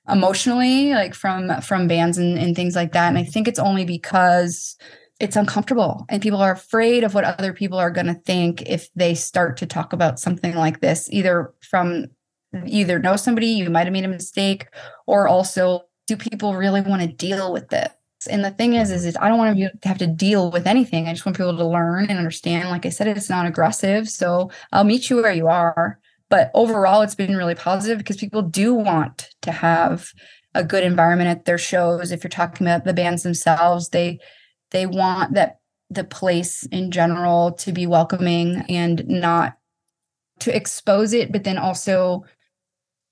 [0.08, 3.08] emotionally like from from bands and, and things like that.
[3.08, 4.76] And i think it's only because
[5.18, 8.92] it's uncomfortable and people are afraid of what other people are going to think if
[8.94, 12.04] they start to talk about something like this either from
[12.66, 14.66] either know somebody, you might have made a mistake,
[15.06, 17.92] or also do people really want to deal with this?
[18.28, 20.66] And the thing is, is, is I don't want to, to have to deal with
[20.66, 21.06] anything.
[21.06, 22.70] I just want people to learn and understand.
[22.70, 24.08] Like I said, it's not aggressive.
[24.08, 25.98] So I'll meet you where you are.
[26.28, 30.08] But overall, it's been really positive because people do want to have
[30.54, 32.10] a good environment at their shows.
[32.10, 34.18] If you're talking about the bands themselves, they
[34.72, 39.56] they want that the place in general to be welcoming and not
[40.40, 42.24] to expose it, but then also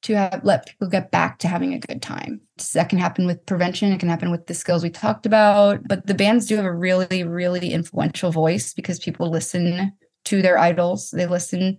[0.05, 2.41] to have let people get back to having a good time.
[2.75, 3.91] That can happen with prevention.
[3.91, 5.81] It can happen with the skills we talked about.
[5.89, 9.93] But the bands do have a really, really influential voice because people listen
[10.27, 11.11] to their idols.
[11.11, 11.79] They listen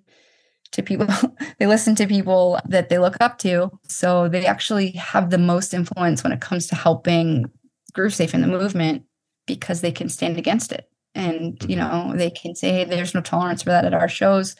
[0.72, 1.08] to people.
[1.60, 3.70] they listen to people that they look up to.
[3.88, 7.46] So they actually have the most influence when it comes to helping
[7.94, 9.04] Groove Safe in the movement
[9.46, 10.90] because they can stand against it.
[11.14, 14.56] And you know they can say, "Hey, there's no tolerance for that at our shows."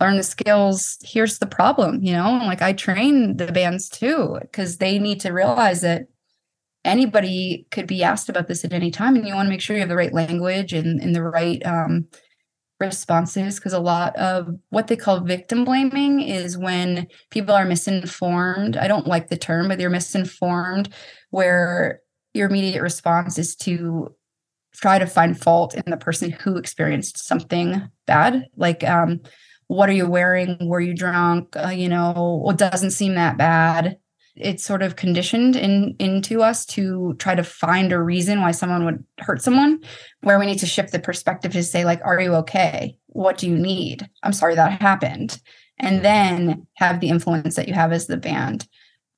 [0.00, 2.40] Learn the skills here's the problem you know?
[2.44, 6.06] Like i train the bands too because they need to realize that
[6.84, 9.74] anybody could be asked about this at any time and you want to make sure
[9.74, 12.06] you have the right language and, and the right um,
[12.78, 18.76] responses because a lot of what they call victim blaming is when people are misinformed.
[18.76, 20.90] I don't like the term but they're misinformed
[21.30, 22.00] where
[22.34, 24.14] your immediate response is to
[24.74, 29.20] try to find fault in the person who experienced something bad like um,
[29.68, 30.56] what are you wearing?
[30.60, 31.56] Were you drunk?
[31.56, 33.98] Uh, you know it doesn't seem that bad.
[34.36, 38.84] It's sort of conditioned in into us to try to find a reason why someone
[38.84, 39.80] would hurt someone
[40.22, 42.96] where we need to shift the perspective to say like are you okay?
[43.08, 44.08] What do you need?
[44.22, 45.40] I'm sorry that happened.
[45.78, 48.66] And then have the influence that you have as the band.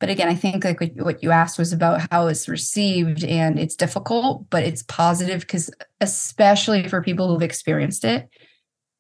[0.01, 3.75] But again i think like what you asked was about how it's received and it's
[3.75, 8.29] difficult but it's positive because especially for people who've experienced it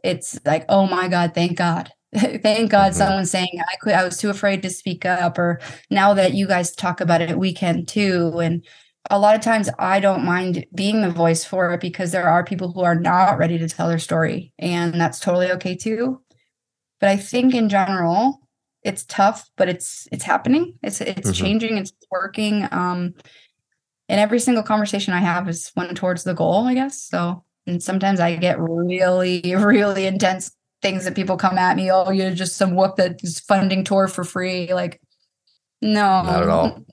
[0.02, 1.92] it's like, oh my God, thank God.
[2.14, 2.98] thank God mm-hmm.
[2.98, 6.46] someone's saying I could I was too afraid to speak up or now that you
[6.46, 8.38] guys talk about it we can too.
[8.38, 8.64] And
[9.10, 12.44] a lot of times I don't mind being the voice for it because there are
[12.44, 16.22] people who are not ready to tell their story and that's totally okay too.
[16.98, 18.40] But I think in general
[18.82, 20.78] it's tough but it's it's happening.
[20.82, 21.44] It's it's mm-hmm.
[21.44, 23.12] changing, it's working um
[24.08, 27.02] and every single conversation I have is one towards the goal, I guess.
[27.02, 30.50] So and sometimes I get really, really intense
[30.80, 31.90] things that people come at me.
[31.90, 34.72] Oh, you're just some whoop that is funding tour for free.
[34.72, 35.00] Like,
[35.80, 36.84] no, not at all.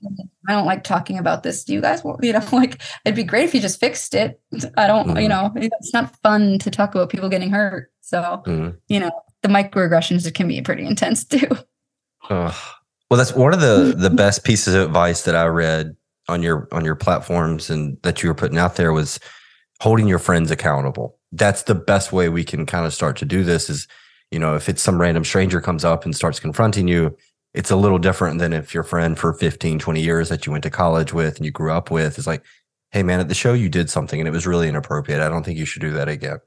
[0.48, 1.64] I don't like talking about this.
[1.64, 4.40] Do you guys want, you know, like it'd be great if you just fixed it.
[4.76, 5.18] I don't, mm-hmm.
[5.18, 7.90] you know, it's not fun to talk about people getting hurt.
[8.00, 8.76] So, mm-hmm.
[8.88, 9.10] you know,
[9.42, 11.48] the microaggressions can be pretty intense too.
[12.28, 12.54] well,
[13.10, 15.96] that's one of the the best pieces of advice that I read
[16.28, 19.20] on your on your platforms and that you were putting out there was
[19.80, 21.18] holding your friends accountable.
[21.32, 23.86] That's the best way we can kind of start to do this is,
[24.30, 27.16] you know, if it's some random stranger comes up and starts confronting you,
[27.54, 30.62] it's a little different than if your friend for 15, 20 years that you went
[30.64, 32.42] to college with and you grew up with is like,
[32.90, 35.20] hey man, at the show you did something and it was really inappropriate.
[35.20, 36.38] I don't think you should do that again.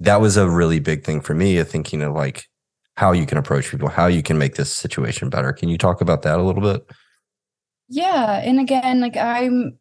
[0.00, 2.46] That was a really big thing for me of thinking of like
[2.96, 5.52] how you can approach people, how you can make this situation better.
[5.52, 6.88] Can you talk about that a little bit?
[7.88, 8.40] Yeah.
[8.42, 9.78] And again, like I'm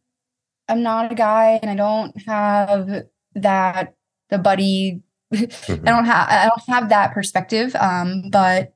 [0.67, 3.05] I'm not a guy and I don't have
[3.35, 3.95] that
[4.29, 5.01] the buddy
[5.33, 5.87] mm-hmm.
[5.87, 7.75] I don't have I don't have that perspective.
[7.75, 8.73] Um, but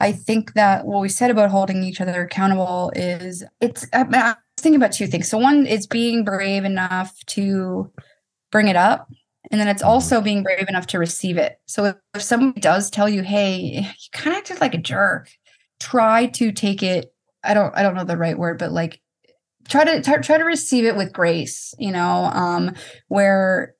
[0.00, 4.28] I think that what we said about holding each other accountable is it's I, I
[4.28, 5.28] was thinking about two things.
[5.28, 7.90] So one is being brave enough to
[8.50, 9.08] bring it up.
[9.50, 9.90] And then it's mm-hmm.
[9.90, 11.60] also being brave enough to receive it.
[11.66, 15.28] So if, if somebody does tell you, hey, you kind of acted like a jerk,
[15.80, 17.12] try to take it.
[17.44, 19.01] I don't I don't know the right word, but like
[19.68, 22.74] try to try, try to receive it with grace you know um
[23.08, 23.74] where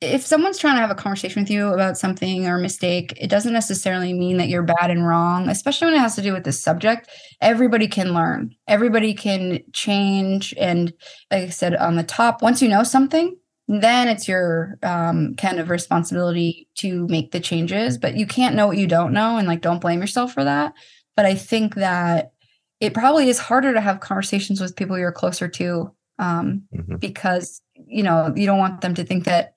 [0.00, 3.54] if someone's trying to have a conversation with you about something or mistake, it doesn't
[3.54, 6.62] necessarily mean that you're bad and wrong, especially when it has to do with this
[6.62, 7.08] subject.
[7.40, 10.54] Everybody can learn, everybody can change.
[10.58, 10.92] And
[11.30, 13.36] like I said on the top, once you know something,
[13.68, 17.96] then it's your um, kind of responsibility to make the changes.
[17.96, 20.74] But you can't know what you don't know and like don't blame yourself for that.
[21.16, 22.32] But I think that
[22.80, 26.96] it probably is harder to have conversations with people you're closer to um, mm-hmm.
[26.96, 29.54] because you know you don't want them to think that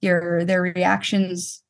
[0.00, 1.62] your their reactions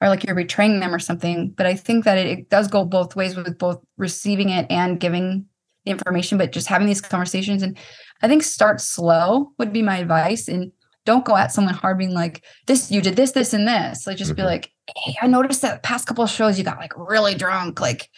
[0.00, 1.50] are like you're betraying them or something.
[1.50, 5.00] But I think that it, it does go both ways with both receiving it and
[5.00, 5.46] giving
[5.84, 7.62] the information, but just having these conversations.
[7.62, 7.76] And
[8.22, 10.48] I think start slow would be my advice.
[10.48, 10.72] And
[11.04, 14.06] don't go at someone hard being like, this, you did this, this, and this.
[14.06, 14.42] Like just mm-hmm.
[14.42, 17.80] be like, hey, I noticed that past couple of shows you got like really drunk.
[17.80, 18.08] Like,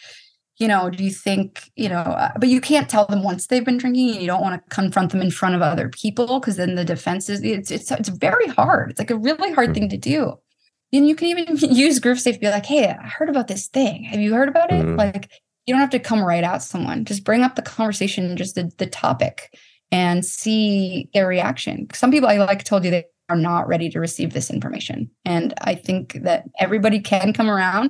[0.61, 3.65] you know, do you think, you know, uh, but you can't tell them once they've
[3.65, 6.55] been drinking and you don't want to confront them in front of other people because
[6.55, 8.91] then the defense is, it's, it's, it's very hard.
[8.91, 10.35] It's like a really hard thing to do.
[10.93, 13.69] And you can even use Groove Safe to be like, hey, I heard about this
[13.69, 14.03] thing.
[14.03, 14.85] Have you heard about it?
[14.85, 14.97] Mm-hmm.
[14.97, 15.31] Like,
[15.65, 17.05] you don't have to come right out someone.
[17.05, 19.57] Just bring up the conversation, just the, the topic
[19.91, 21.87] and see their reaction.
[21.91, 25.09] Some people, I like told you, they are not ready to receive this information.
[25.25, 27.89] And I think that everybody can come around,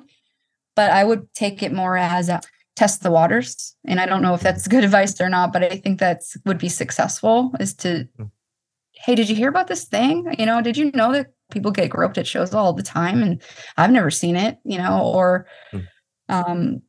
[0.74, 2.39] but I would take it more as a
[2.82, 3.75] test the waters.
[3.86, 6.57] And I don't know if that's good advice or not, but I think that's would
[6.57, 8.25] be successful is to, hmm.
[8.93, 10.34] hey, did you hear about this thing?
[10.39, 13.41] You know, did you know that people get groped at shows all the time and
[13.77, 15.79] I've never seen it, you know, or hmm.
[16.27, 16.82] um,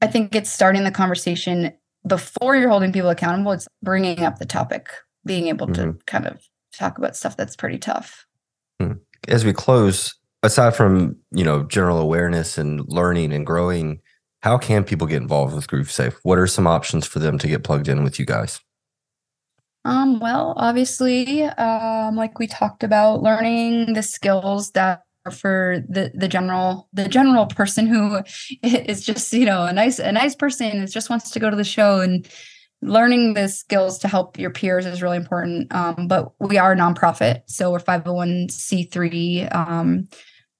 [0.00, 1.72] I think it's starting the conversation
[2.06, 3.52] before you're holding people accountable.
[3.52, 4.88] It's bringing up the topic,
[5.26, 5.98] being able mm-hmm.
[5.98, 6.40] to kind of
[6.72, 8.24] talk about stuff that's pretty tough.
[8.80, 8.92] Hmm.
[9.28, 14.00] As we close, aside from, you know, general awareness and learning and growing,
[14.46, 16.14] how can people get involved with GrooveSafe?
[16.22, 18.60] What are some options for them to get plugged in with you guys?
[19.84, 26.12] Um, well, obviously, um, like we talked about, learning the skills that are for the
[26.14, 28.20] the general the general person who
[28.62, 31.56] is just you know a nice a nice person and just wants to go to
[31.56, 32.28] the show and
[32.82, 35.74] learning the skills to help your peers is really important.
[35.74, 39.52] Um, but we are a nonprofit, so we're 501c3.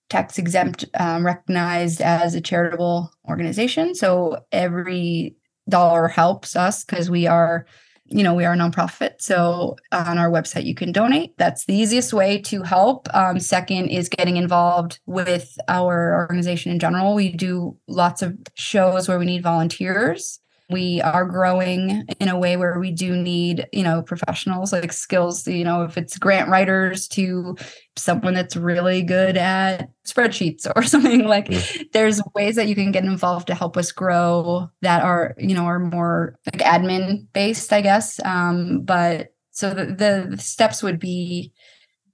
[0.08, 3.94] Tax exempt um, recognized as a charitable organization.
[3.94, 5.36] So every
[5.68, 7.66] dollar helps us because we are
[8.08, 9.14] you know we are a nonprofit.
[9.18, 11.36] So on our website you can donate.
[11.38, 13.08] That's the easiest way to help.
[13.14, 17.14] Um, second is getting involved with our organization in general.
[17.14, 20.38] We do lots of shows where we need volunteers
[20.68, 25.46] we are growing in a way where we do need you know professionals like skills
[25.46, 27.56] you know if it's grant writers to
[27.96, 31.82] someone that's really good at spreadsheets or something like mm-hmm.
[31.92, 35.64] there's ways that you can get involved to help us grow that are you know
[35.64, 41.52] are more like admin based i guess um but so the, the steps would be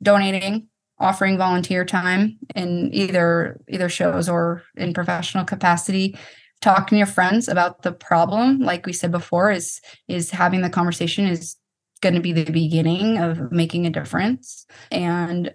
[0.02, 6.16] donating offering volunteer time in either either shows or in professional capacity
[6.62, 10.70] talking to your friends about the problem like we said before is is having the
[10.70, 11.56] conversation is
[12.02, 14.66] going to be the beginning of making a difference.
[14.90, 15.54] And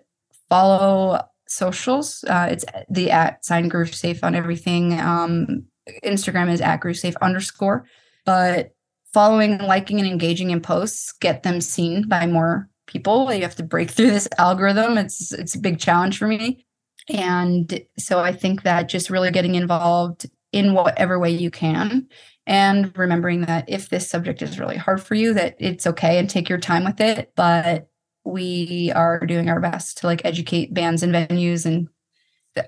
[0.49, 5.63] follow socials uh, it's the at sign groove safe on everything um,
[6.03, 7.85] instagram is at groove safe underscore.
[8.25, 8.71] But
[9.13, 13.31] following liking and engaging in posts get them seen by more people.
[13.31, 14.97] You have to break through this algorithm.
[14.97, 16.65] It's it's a big challenge for me.
[17.09, 20.25] And so i think that just really getting involved
[20.57, 22.07] in whatever way you can
[22.47, 26.27] and remembering that if this subject is really hard for you that it's okay and
[26.27, 27.87] take your time with it but
[28.25, 31.87] we are doing our best to like educate bands and venues and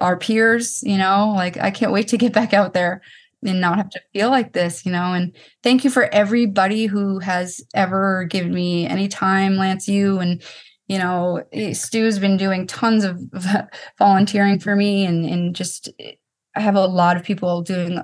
[0.02, 1.34] our peers you know?
[1.36, 3.02] Like i can't wait to get back out there
[3.44, 5.14] and not have to feel like this you know?
[5.14, 10.44] And thank you for everybody who has ever given me any time lance you and
[10.88, 13.20] you know eh, stu's been doing tons of
[13.98, 16.12] volunteering for me and and just eh,
[16.60, 18.02] I have a lot of people doing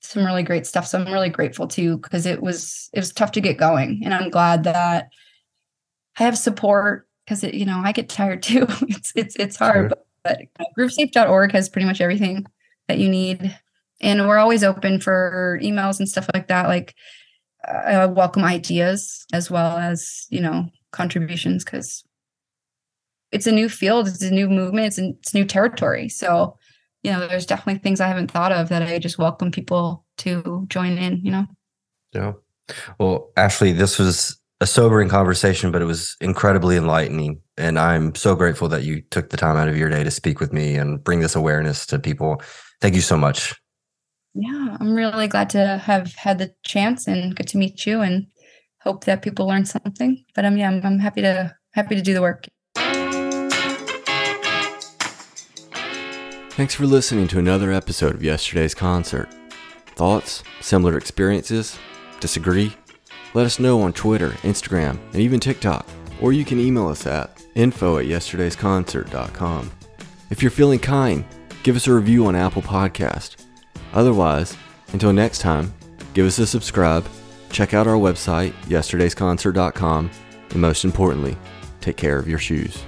[0.00, 0.86] some really great stuff.
[0.86, 4.14] So I'm really grateful too because it was it was tough to get going, and
[4.14, 5.10] I'm glad that
[6.18, 8.66] I have support because it you know I get tired too.
[8.88, 9.98] it's it's it's hard, sure.
[10.24, 12.46] but, but groovesafe.org has pretty much everything
[12.88, 13.54] that you need,
[14.00, 16.68] and we're always open for emails and stuff like that.
[16.68, 16.94] Like
[17.66, 22.02] I welcome ideas as well as you know contributions because
[23.30, 26.08] it's a new field, it's a new movement, it's, it's new territory.
[26.08, 26.57] So
[27.02, 30.66] you know, there's definitely things I haven't thought of that I just welcome people to
[30.68, 31.46] join in, you know?
[32.12, 32.32] Yeah.
[32.98, 37.40] Well, Ashley, this was a sobering conversation, but it was incredibly enlightening.
[37.56, 40.40] And I'm so grateful that you took the time out of your day to speak
[40.40, 42.42] with me and bring this awareness to people.
[42.80, 43.54] Thank you so much.
[44.34, 48.00] Yeah, I'm really glad to have had the chance and good to meet you.
[48.00, 48.26] And
[48.80, 50.24] hope that people learn something.
[50.34, 52.46] But um, yeah, I'm, I'm happy to happy to do the work.
[56.58, 59.28] Thanks for listening to another episode of yesterday's concert.
[59.94, 60.42] Thoughts?
[60.60, 61.78] Similar experiences?
[62.18, 62.74] Disagree?
[63.32, 65.86] Let us know on Twitter, Instagram, and even TikTok.
[66.20, 69.70] Or you can email us at info at yesterdaysconcert.com.
[70.30, 71.24] If you're feeling kind,
[71.62, 73.46] give us a review on Apple Podcast.
[73.92, 74.56] Otherwise,
[74.92, 75.72] until next time,
[76.12, 77.08] give us a subscribe,
[77.50, 80.10] check out our website, yesterdaysconcert.com,
[80.50, 81.36] and most importantly,
[81.80, 82.82] take care of your shoes.